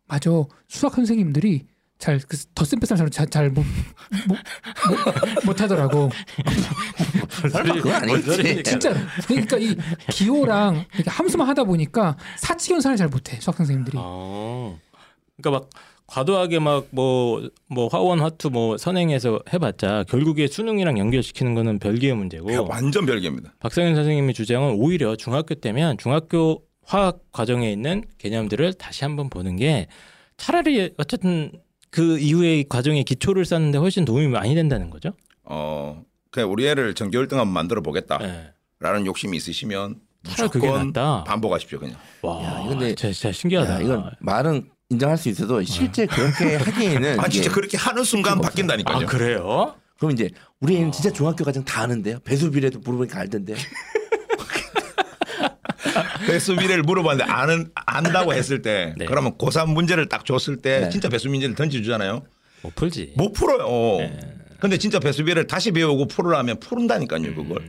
[0.07, 0.29] 맞아.
[0.67, 1.65] 수학 선생님들이
[1.99, 3.63] 잘그 덧셈 빼셈 잘못
[4.27, 4.38] 못,
[5.45, 6.11] 못 하더라고.
[7.51, 8.63] 설마 그건 아니겠지.
[8.63, 8.93] 진짜.
[9.27, 9.75] 그러니까 이
[10.11, 13.97] 기호랑 이렇게 함수만 하다 보니까 사치 연산을 잘 못해 수학 선생님들이.
[13.99, 14.75] 아.
[15.38, 15.69] 그러니까 막
[16.07, 23.53] 과도하게 막뭐뭐 화원 화투 뭐 선행해서 해봤자 결국에 수능이랑 연결시키는 거는 별개의 문제고 완전 별개입니다.
[23.59, 29.87] 박상현 선생님의 주장은 오히려 중학교 때면 중학교 화학 과정에 있는 개념들을 다시 한번 보는 게
[30.37, 31.51] 차라리 어쨌든
[31.91, 35.11] 그 이후의 과정의 기초를 쌓는데 훨씬 도움이 많이 된다는 거죠.
[35.43, 39.05] 어, 그냥 우리 애를 전교 1등 한번 만들어 보겠다라는 네.
[39.05, 41.23] 욕심이 있으시면 차라리 그게 무조건 낫다.
[41.25, 41.97] 반복하십시오, 그냥.
[42.21, 43.73] 와, 야, 근데- 진짜, 진짜 신기하다.
[43.75, 48.38] 야, 이건 말은 인정할 수 있어도 실제 그렇게 하기에는 아, 진짜 이게- 그렇게 하는 순간
[48.38, 49.05] 아 바뀐다니까요.
[49.07, 49.75] 그래요?
[49.97, 50.29] 그럼 이제
[50.59, 52.19] 우리 애는 진짜 중학교 과정 다 아는데요.
[52.19, 53.57] 배수비례도 물어보니까 알던데요.
[56.27, 59.05] 배수 미래를 물어봤는데 아는 안다고 했을 때 네.
[59.05, 60.89] 그러면 고3 문제를 딱 줬을 때 네.
[60.89, 62.23] 진짜 배수 문제를 던져주잖아요.
[62.63, 63.13] 못 풀지.
[63.17, 63.97] 못 풀어요.
[63.99, 64.19] 네.
[64.59, 67.63] 근데 진짜 배수비를 다시 배우고 풀으라면 푸른다니까요, 그걸.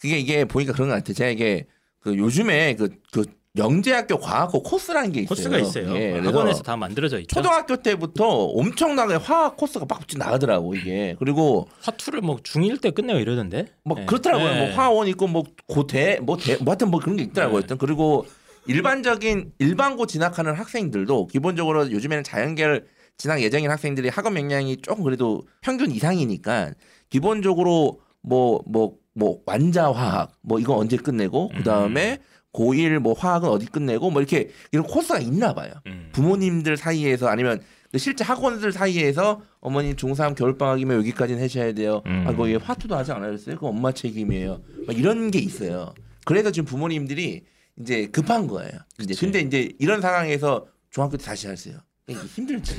[0.00, 1.14] 그게 이게 보니까 그런 것 같아요.
[1.14, 1.66] 제가 이게
[2.00, 3.24] 그 요즘에 그, 그
[3.56, 5.28] 영재학교 과학고 코스라는 게 있어요.
[5.28, 5.96] 코스가 있어요.
[5.96, 7.34] 예, 학원에서 다 만들어져 있죠.
[7.34, 11.16] 초등학교 때부터 엄청나게 화학 코스가 막 나가더라고 이게.
[11.18, 13.66] 그리고 화투를 뭐 중1 때 끝내고 이러던데.
[13.84, 14.06] 뭐 예.
[14.06, 14.48] 그렇더라고요.
[14.48, 14.58] 예.
[14.58, 17.60] 뭐 화원 있고 뭐 고대 뭐, 대, 뭐 하여튼 뭐 그런 게 있더라고요.
[17.60, 17.62] 네.
[17.62, 18.26] 하여튼 그리고
[18.66, 22.86] 일반적인 일반고 진학하는 학생들도 기본적으로 요즘에는 자연계열
[23.16, 26.74] 진학 예정인 학생들이 학업 역량이 조금 그래도 평균 이상이니까
[27.10, 32.18] 기본적으로 뭐뭐뭐 완자 화학 뭐 이거 언제 끝내고 그 다음에
[32.52, 35.72] 고1 뭐 화학은 어디 끝내고 뭐 이렇게 이런 코스가 있나 봐요.
[35.86, 36.10] 음.
[36.12, 37.60] 부모님들 사이에서 아니면
[37.96, 42.02] 실제 학원들 사이에서 어머니 중3 겨울방학이면 여기까지는 하셔야 돼요.
[42.06, 42.24] 음.
[42.26, 43.56] 아, 거기 화투도 하지 않았어요?
[43.56, 44.60] 그거 엄마 책임이에요.
[44.86, 45.94] 막 이런 게 있어요.
[46.24, 47.44] 그래서 지금 부모님들이
[47.80, 48.72] 이제 급한 거예요.
[49.00, 49.14] 이제.
[49.18, 51.78] 근데 이제 이런 상황에서 중학교 때 다시 하세요.
[52.08, 52.74] 힘들지.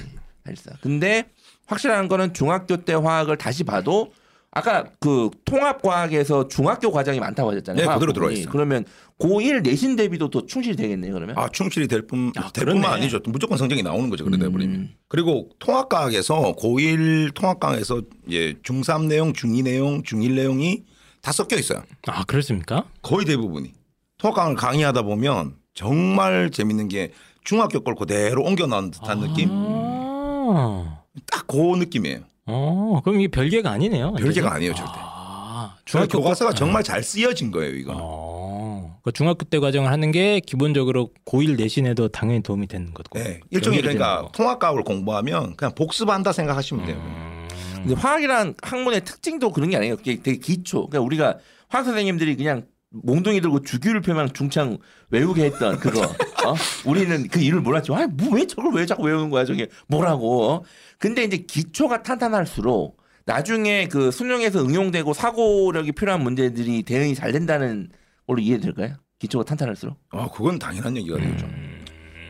[0.46, 0.76] 사실상.
[0.82, 1.30] 근데
[1.68, 4.12] 확실한 거는 중학교 때 화학을 다시 봐도
[4.52, 7.88] 아까 그 통합과학에서 중학교 과정이 많다고 하셨잖아요.
[7.88, 8.50] 네, 그대로 있어요.
[8.52, 8.84] 그러면
[9.20, 11.14] 고1 내신 대비도 더 충실히 되겠네요.
[11.14, 11.38] 그러면.
[11.38, 12.94] 아, 충실히 될 뿐, 아, 될 뿐만.
[12.94, 13.20] 아니죠.
[13.26, 14.26] 무조건 성적이 나오는 거죠.
[14.26, 14.52] 그러다 음.
[14.52, 14.90] 버리면.
[15.08, 20.84] 그리고 통합과학에서 고1 통합과학에서 이제 중3 내용, 중2 내용, 중1 내용이
[21.22, 21.84] 다 섞여 있어요.
[22.08, 22.86] 아 그렇습니까?
[23.04, 23.74] 거의 대부분이.
[24.18, 27.12] 통합과학을 강의하다 보면 정말 재밌는 게
[27.44, 29.50] 중학교 걸 그대로 옮겨 나온 듯한 느낌?
[29.52, 31.04] 아.
[31.32, 32.22] 딱그 느낌이에요.
[32.50, 34.14] 어, 그럼 이게 별개가 아니네요.
[34.14, 34.54] 별개가?
[34.54, 34.92] 아니에요, 절대.
[34.96, 37.94] 아, 중학교 교과서가 거- 정말 잘 쓰여진 거예요, 이거.
[37.96, 43.20] 어, 그 중학교 때 과정을 하는 게 기본적으로 고1 내신에도 당연히 도움이 되는 거고.
[43.20, 43.40] 네.
[43.52, 44.28] 일종의 그러니까.
[44.34, 46.98] 통합과학을 공부하면 그냥 복습한다 생각하시면 돼요.
[46.98, 47.48] 음.
[47.76, 49.96] 근데 화학이란 학문의 특징도 그런 게 아니에요.
[49.98, 50.88] 그게 되게 기초.
[50.90, 51.38] 그러니까 우리가
[51.70, 54.78] 화학 선생님들이 그냥 몽둥이 들고 주기율 표명 중창
[55.10, 56.02] 외우게 했던 그거.
[56.46, 56.56] 어?
[56.86, 57.96] 우리는 그 이유를 몰랐죠.
[57.96, 60.50] 아, 뭐왜 저걸 왜 자꾸 외우는 거야, 저게 뭐라고.
[60.50, 60.64] 어?
[60.98, 67.90] 근데 이제 기초가 탄탄할수록 나중에 그 수능에서 응용되고 사고력이 필요한 문제들이 대응이 잘 된다는
[68.26, 68.96] 걸로 이해될까요?
[69.20, 69.98] 기초가 탄탄할수록.
[70.10, 71.48] 아, 그건 당연한 얘기가 되죠.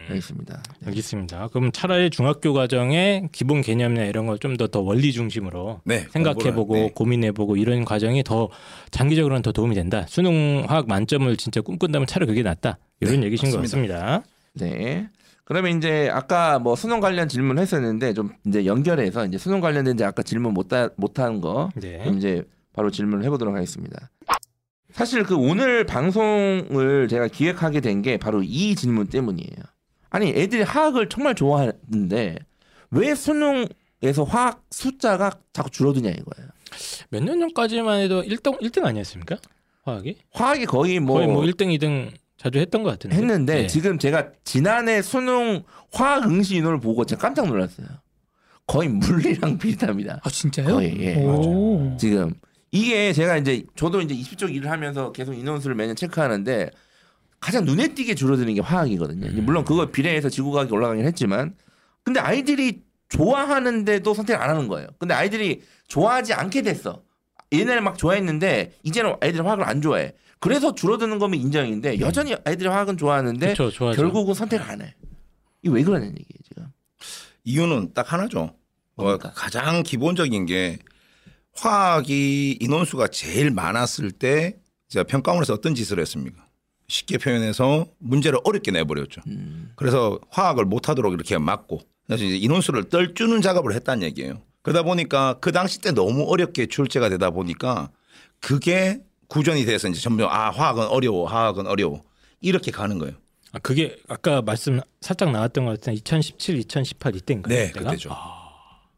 [0.09, 0.63] 알겠습니다.
[0.81, 0.87] 네.
[0.87, 1.47] 알겠습니다.
[1.49, 6.05] 그럼 차라리 중학교 과정의 기본 개념이나 이런 걸좀더더 원리 중심으로 네.
[6.11, 6.91] 생각해보고 네.
[6.93, 8.49] 고민해보고 이런 과정이 더
[8.91, 10.05] 장기적으로는 더 도움이 된다.
[10.07, 12.77] 수능 화학 만점을 진짜 꿈꾼다면 차라리 그게 낫다.
[13.01, 13.95] 이런 네, 얘기신 것 맞습니다.
[13.99, 14.23] 같습니다.
[14.55, 15.09] 네.
[15.45, 20.03] 그러면 이제 아까 뭐 수능 관련 질문 했었는데 좀 이제 연결해서 이제 수능 관련된 이제
[20.03, 22.03] 아까 질문 못다 못한 거 네.
[22.15, 22.43] 이제
[22.73, 24.09] 바로 질문을 해보도록 하겠습니다.
[24.91, 29.49] 사실 그 오늘 방송을 제가 기획하게 된 게 바로 이 질문 때문이에요.
[30.09, 32.37] 아니 애들이 화학을 정말 좋아하는데
[32.91, 36.49] 왜 수능에서 화학 숫자가 자꾸 줄어드냐 이거예요.
[37.09, 39.37] 몇 년 전까지만 해도 1등 1등 아니었습니까?
[39.83, 40.17] 화학이?
[40.33, 43.15] 화학이 거의 뭐 거의 뭐 1등, 2등 자주 했던 것 같은데.
[43.17, 43.67] 했는데 네.
[43.67, 47.87] 지금 제가 지난해 수능 화학 응시 인원을 보고 제가 깜짝 놀랐어요.
[48.67, 50.21] 거의 물리랑 비슷합니다.
[50.23, 50.67] 아 진짜요?
[50.75, 51.15] 거의 예.
[51.25, 51.97] 오.
[51.99, 52.33] 지금
[52.71, 56.69] 이게 제가 이제 저도 이제 입시 쪽 일을 하면서 계속 인원수를 매년 체크하는데
[57.39, 59.27] 가장 눈에 띄게 줄어드는 게 화학이거든요.
[59.27, 61.55] 이제 물론 그거 비례해서 지구과학이 올라가긴 했지만
[62.03, 64.87] 근데 아이들이 좋아하는데도 선택 안 하는 거예요.
[64.97, 67.03] 근데 아이들이 좋아하지 않게 됐어.
[67.51, 70.13] 옛날에 막 좋아했는데 이제는 아이들이 화학을 안 좋아해.
[70.39, 73.91] 그래서 줄어드는 거면 인정인데 여전히 아이들이 화학은 좋아하는데 좋아죠.
[73.91, 74.93] 결국은 선택 안 해.
[75.61, 76.67] 이게 왜 그러는 얘기예요 지금?
[77.43, 78.55] 이유는 딱 하나죠.
[78.95, 79.31] 어, 뭡니까?
[79.35, 80.79] 가장 기본적인 게
[81.53, 84.57] 화학이 인원수가 제일 많았을 때
[84.89, 86.45] 제가 평가원에서 어떤 짓을 했습니까?
[86.89, 89.21] 쉽게 표현해서 문제를 어렵게 내버렸죠.
[89.27, 89.71] 음.
[89.75, 94.41] 그래서 화학을 못하도록 이렇게 막고 그래서 이제 인원수를 떨주는 작업을 했다는 얘기예요.
[94.63, 97.91] 그러다 보니까 그 당시 때 너무 어렵게 출제가 되다 보니까
[98.41, 102.03] 그게 구전이 돼서 이제 점점 아 화학은 어려워, 화학은 어려워
[102.41, 103.15] 이렇게 가는 거예요.
[103.51, 107.53] 아, 그게 아까 말씀 살짝 나왔던 것 같은데 2017, 2018 이때인가요?
[107.53, 107.91] 네, 그때가?
[107.91, 108.09] 그때죠.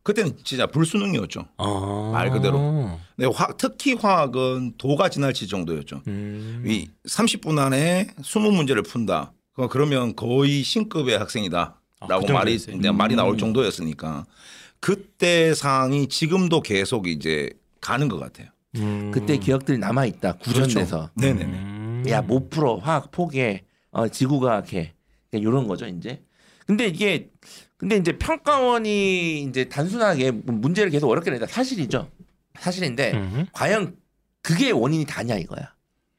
[0.04, 1.45] 그때는 진짜 불수능이었죠.
[1.58, 2.10] 아.
[2.14, 2.97] 말 그대로.
[3.18, 6.02] 네, 화, 특히 화학은 도가 지날지 정도였죠.
[6.08, 6.64] 음.
[6.66, 9.34] 이 30분 안에 20문제를 푼다.
[9.70, 12.58] 그러면 거의 신급의 학생이다라고 아, 그 말이?
[12.58, 14.26] 네, 말이 나올 정도였으니까
[14.80, 18.47] 그때 상황이 지금도 계속 이제 가는 것 같아요.
[18.78, 19.12] 음.
[19.14, 20.97] 그때 기억들이 남아 있다 구전돼서.
[20.97, 21.12] 그렇죠.
[21.16, 21.43] 네네네.
[21.43, 22.04] 음.
[22.08, 24.93] 야못 풀어 화학 포기해 어, 지구과학해
[25.34, 26.24] 이런 거죠 이제
[26.66, 27.30] 근데 이게
[27.82, 31.47] 근데 이제 평가원이 이제 단순하게 문제를 계속 어렵게 낸다.
[31.47, 32.11] 사실이죠.
[32.59, 33.47] 사실인데 음.
[33.53, 33.95] 과연
[34.43, 35.73] 그게 원인이 다냐 이거야.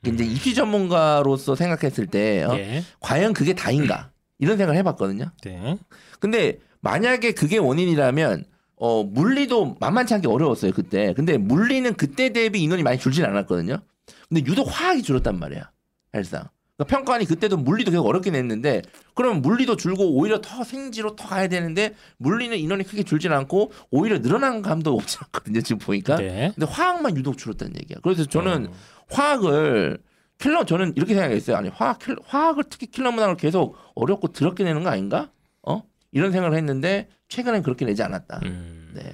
[0.05, 2.83] 이제 입시 전문가로서 생각했을 때 어, 예.
[2.99, 4.11] 과연 그게 다인가?
[4.41, 5.31] 이런 생각을 해봤거든요.
[5.45, 5.79] 네.
[6.19, 8.45] 근데 만약에 그게 원인이라면
[8.75, 11.15] 어 물리도 만만치 않게 어려웠어요 그때.
[11.15, 13.77] 근데 물리는 그때 대비 인원이 많이 줄진 않았거든요.
[14.29, 15.71] 근데 유독 화학이 줄었단 말이야
[16.13, 16.49] 사실상
[16.83, 18.83] 그러니까 평가원이 그때도 물리도 계속 어렵게 냈는데
[19.15, 24.21] 그러면 물리도 줄고 오히려 더 생지로 더 가야 되는데 물리는 인원이 크게 줄진 않고 오히려
[24.21, 26.53] 늘어난 감도 없지 않거든요 지금 보니까 네.
[26.55, 28.73] 근데 화학만 유독 줄었다는 얘기야 그래서 저는 어.
[29.11, 29.99] 화학을
[30.39, 34.83] 킬러 저는 이렇게 생각했어요 아니 화학 킬, 화학을 특히 킬러 문항을 계속 어렵고 더럽게 내는
[34.83, 35.31] 거 아닌가
[35.63, 38.93] 어 이런 생각을 했는데 최근엔 그렇게 내지 않았다 음.
[38.95, 39.13] 네.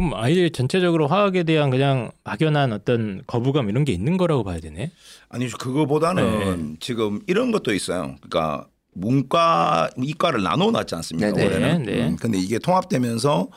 [0.00, 4.92] 그럼 아이들이 전체적으로 화학에 대한 그냥 막연한 어떤 거부감 이런 게 있는 거라고 봐야 되네.
[5.28, 5.58] 아니죠.
[5.58, 8.16] 그거보다는 지금 이런 것도 있어요.
[8.22, 11.32] 그러니까 문과, 이과를 나눠 놨지 않습니까?
[11.32, 11.46] 네네.
[11.46, 11.82] 올해는.
[11.82, 12.08] 네.
[12.08, 13.48] 음, 근데 이게 통합되면서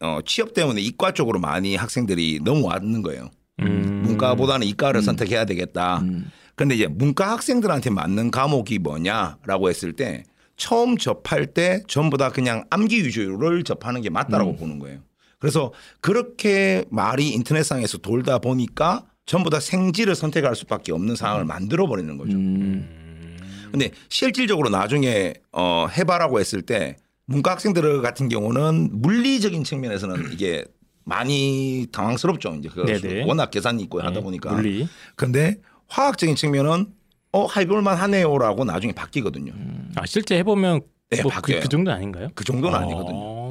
[0.00, 3.30] 어, 취업 때문에 이과 쪽으로 많이 학생들이 넘어왔는 거예요.
[3.60, 4.02] 음.
[4.04, 6.00] 문과보다는 이과를 선택해야 되겠다.
[6.00, 6.28] 음.
[6.56, 10.24] 근데 이제 문과 학생들한테 맞는 과목이 뭐냐라고 했을 때
[10.56, 14.56] 처음 접할 때 전부 다 그냥 암기 위주를 접하는 게 맞다라고 음.
[14.56, 14.98] 보는 거예요.
[15.44, 22.16] 그래서 그렇게 말이 인터넷상에서 돌다 보니까 전부 다 생지를 선택할 수밖에 없는 상황을 만들어 버리는
[22.16, 22.32] 거죠.
[22.32, 23.36] 음.
[23.70, 30.64] 근데 실질적으로 나중에 어 해봐라고 했을 때 문과 학생들 같은 경우는 물리적인 측면에서는 이게
[31.04, 32.54] 많이 당황스럽죠.
[32.54, 33.24] 이제 그.
[33.26, 34.50] 워낙 계산이 있고 하다 네, 보니까.
[34.50, 34.88] 물리.
[35.14, 36.86] 근데 화학적인 측면은
[37.32, 39.52] 어 해볼만 하네요라고 나중에 바뀌거든요.
[39.96, 40.80] 아 실제 해보면
[41.10, 41.60] 네, 뭐 그, 바뀌어요.
[41.60, 42.28] 그 정도 아닌가요?
[42.34, 43.43] 그 정도는 아니거든요.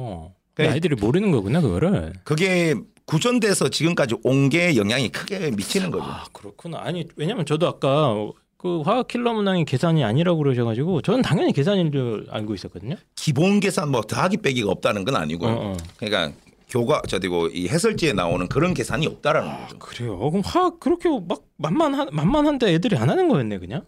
[0.58, 0.62] 어.
[0.62, 0.68] 네.
[0.68, 2.12] 아이들이 모르는 거구나 그거를.
[2.24, 2.74] 그게
[3.06, 6.04] 구전돼서 지금까지 온 게 영향이 크게 미치는 거죠.
[6.04, 6.78] 아 그렇구나.
[6.80, 8.14] 아니 왜냐면 저도 아까
[8.56, 12.96] 그 화학 킬러 문항이 계산이 아니라고 그러셔가지고 저는 당연히 계산인 줄 알고 있었거든요.
[13.14, 15.50] 기본 계산 뭐 더하기 빼기가 없다는 건 아니고요.
[15.50, 15.76] 어, 어.
[15.98, 16.32] 그러니까
[16.70, 19.78] 교과 저디고 이 해설지에 나오는 그런 계산이 없다라는 거죠.
[19.78, 20.18] 그래요.
[20.18, 23.82] 그럼 화학 그렇게 막 만만한 만만한데 애들이 안 하는 거였네 그냥.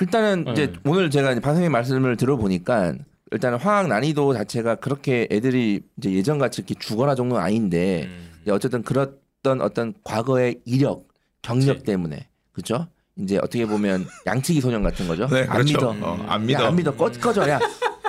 [0.00, 0.52] 일단은 네.
[0.52, 2.94] 이제 오늘 제가 선생님 말씀을 들어보니까
[3.32, 8.30] 일단은 화학 난이도 자체가 그렇게 애들이 이제 예전 같이 이렇게 죽어라 정도는 아닌데 음.
[8.50, 11.06] 어쨌든 그랬던 어떤 과거의 이력
[11.42, 11.84] 경력 그치.
[11.84, 12.88] 때문에 그죠?
[13.16, 15.26] 이제 어떻게 보면 양치기 소년 같은 거죠.
[15.28, 15.92] 네, 안 그렇죠.
[15.92, 16.06] 믿어.
[16.06, 16.66] 어, 안 야, 믿어.
[16.66, 16.96] 안 믿어.
[16.96, 17.48] 꺼, 꺼져.
[17.48, 17.60] 야.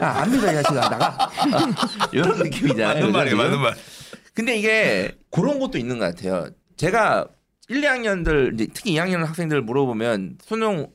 [0.02, 0.90] 야, 안 믿어, 이 자식아.
[0.90, 1.30] 나가.
[2.12, 2.96] 이런 느낌이잖아요.
[2.96, 3.38] 맞는 말이에요?
[3.38, 3.76] 맞는 말.
[4.34, 6.48] 근데 이게 그런 것도 있는 것 같아요.
[6.78, 7.28] 제가
[7.68, 10.88] 1, 2학년들 이제 특히 2학년 학생들 물어보면 수능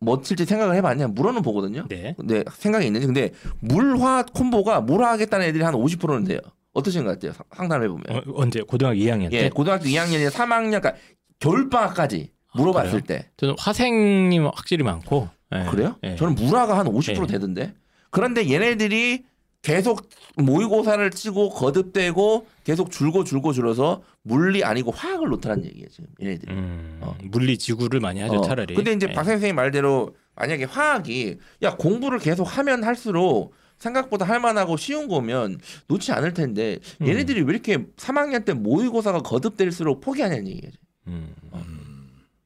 [0.00, 1.86] 뭐 칠지 생각을 해봤냐 물어는 보거든요.
[1.88, 2.14] 네.
[2.16, 6.38] 근데 생각이 있는지 근데 물화 콤보가 물화 하겠다는 애들이 한 50%는 돼요.
[6.74, 7.32] 어떠신 것 같아요?
[7.32, 8.04] 상- 상담해 보면.
[8.10, 9.44] 어, 언제 고등학교 2학년 때?
[9.44, 10.94] 예, 고등학교 2학년이나 3학년, 그러니까
[11.40, 15.28] 겨울 방학 까지 물어봤을 때 저는 화생이 확실히 많고.
[15.54, 15.64] 예.
[15.70, 15.96] 그래요?
[16.04, 16.14] 예.
[16.16, 17.26] 저는 물화가 한 50% 예.
[17.26, 17.74] 되던데.
[18.10, 19.24] 그런데 얘네들이
[19.62, 26.52] 계속 모의고사를 치고 거듭되고 계속 줄고 줄고 줄어서 물리 아니고 화학을 놓더라는 얘기예요 지금 얘네들이.
[26.52, 27.16] 음, 어.
[27.24, 28.42] 물리 지구를 많이 하죠 어.
[28.42, 28.74] 차라리.
[28.74, 29.14] 근데 이제 예.
[29.14, 36.12] 박 선생님 말대로 만약에 화학이 야 공부를 계속 하면 할수록 생각보다 할만하고 쉬운 거면 놓지
[36.12, 37.08] 않을 텐데 음.
[37.08, 40.72] 얘네들이 왜 이렇게 3학년 때 모의고사가 거듭될수록 포기하냐는 얘기예요.
[41.08, 41.34] 음.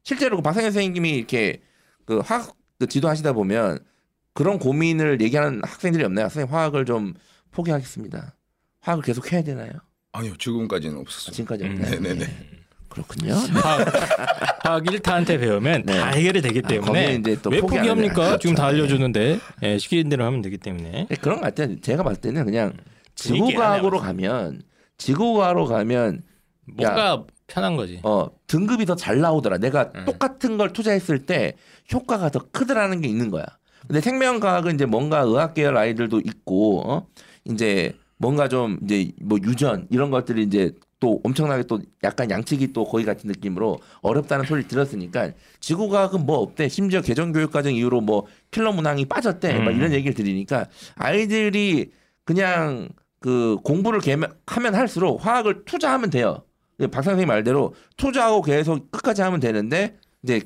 [0.03, 1.61] 실제로 그 박상현 선생님이 이렇게
[2.05, 3.79] 그 화학 그 지도하시다 보면
[4.33, 6.25] 그런 고민을 얘기하는 학생들이 없나요?
[6.29, 7.13] 선생님 화학을 좀
[7.51, 8.35] 포기하겠습니다.
[8.81, 9.71] 화학을 계속 해야 되나요?
[10.11, 11.33] 아니요 지금까지는 아, 없었어요.
[11.33, 11.99] 지금까지 음, 없나요?
[12.01, 12.49] 네네 네.
[12.89, 13.33] 그렇군요.
[13.33, 13.87] 화학,
[14.65, 15.97] 화학 1타한테 배우면 네.
[15.99, 18.23] 다 해결이 되기 아, 때문에 또왜 포기 포기합니까?
[18.23, 18.37] 해요.
[18.39, 18.83] 지금 다 그렇죠.
[18.83, 21.79] 알려주는데 예, 시키는 대로 하면 되기 때문에 네, 그런 것 같아요.
[21.81, 22.73] 제가 봤을 때는 그냥
[23.15, 24.61] 분위기 지구과학으로 안에 가면
[24.97, 26.21] 지구과로 가면
[26.65, 27.99] 뭔가 편한 거지.
[28.03, 29.57] 어 등급이 더 잘 나오더라.
[29.57, 30.05] 내가 음.
[30.05, 31.53] 똑같은 걸 투자했을 때
[31.91, 33.45] 효과가 더 크더라는 게 있는 거야.
[33.87, 37.07] 근데 생명과학은 이제 뭔가 의학 계열 아이들도 있고 어?
[37.45, 42.85] 이제 뭔가 좀 이제 뭐 유전 이런 것들이 이제 또 엄청나게 또 약간 양치기 또
[42.85, 46.69] 거기 같은 느낌으로 어렵다는 소리 들었으니까 지구과학은 뭐 없대.
[46.69, 49.59] 심지어 개정교육과정 이후로 뭐 킬러 문항이 빠졌대.
[49.59, 49.75] 막 음.
[49.75, 51.91] 이런 얘기를 들으니까 아이들이
[52.23, 52.87] 그냥
[53.19, 53.99] 그 공부를
[54.45, 56.43] 하면 할수록 화학을 투자하면 돼요.
[56.91, 60.41] 박 선생님 말대로 투자하고 계속 끝까지 하면 되는데 이제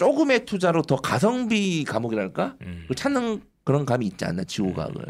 [0.00, 2.86] 조금의 투자로 더 가성비 과목이랄까 음.
[2.96, 5.04] 찾는 그런 감이 있지 않나 지구과학을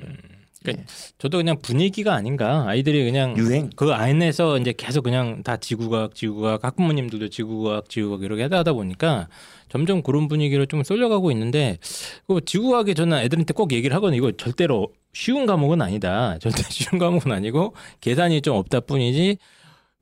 [0.62, 0.84] 그러니까
[1.16, 2.64] 저도 그냥 분위기가 아닌가.
[2.66, 8.42] 아이들이 그냥 유행 그 안에서 이제 계속 그냥 다 지구과학, 지구과학, 학부모님들도 지구과학, 지구과학 이렇게
[8.42, 9.28] 하다 하다 보니까
[9.70, 11.78] 점점 그런 분위기로 좀 쏠려가고 있는데
[12.26, 14.18] 그 지구과학에 저는 애들한테 꼭 얘기를 하거든요.
[14.18, 16.36] 이거 절대로 쉬운 과목은 아니다.
[16.40, 19.38] 절대 쉬운 과목은 아니고 계산이 좀 없다 뿐이지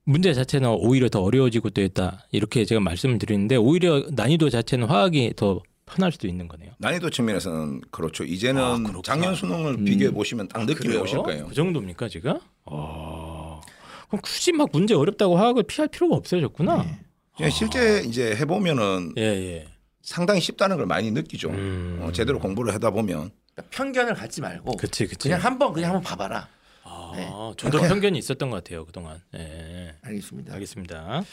[0.08, 2.24] 문제 자체는 오히려 더 어려워지고 또 있다.
[2.32, 6.70] 이렇게 제가 말씀을 드리는데 오히려 난이도 자체는 화학이 더 편할 수도 있는 거네요.
[6.78, 8.24] 난이도 측면에서는 그렇죠.
[8.24, 9.00] 이제는 아.
[9.04, 9.84] 작년 수능을 음.
[9.84, 11.02] 비교해 보시면 딱 느낌이 그래요?
[11.02, 11.46] 오실 거예요.
[11.48, 12.38] 그 정도입니까 지금?
[12.64, 13.60] 어...
[14.08, 16.86] 그럼 굳이 막 문제 어렵다고 화학을 피할 필요가 없어졌구나.
[17.36, 19.68] 그냥 실제 이제 해보면은 예 예.
[20.00, 21.50] 상당히 쉽다는 걸 많이 느끼죠.
[21.50, 21.98] 음.
[22.00, 25.28] 어, 제대로 공부를 하다 보면 그러니까 편견을 갖지 말고 그치 그치.
[25.28, 26.48] 그냥 한번 그냥 한번 봐봐라
[27.14, 27.54] 아, 네.
[27.56, 29.20] 저도 편견이 있었던 것 같아요 그동안.
[29.34, 29.94] 예, 예.
[30.02, 31.24] 알겠습니다 알겠습니다.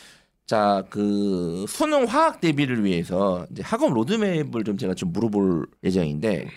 [0.46, 6.48] 자, 그 수능 화학 대비를 위해서 이제 학업 로드맵을 좀 제가 좀 물어볼 예정인데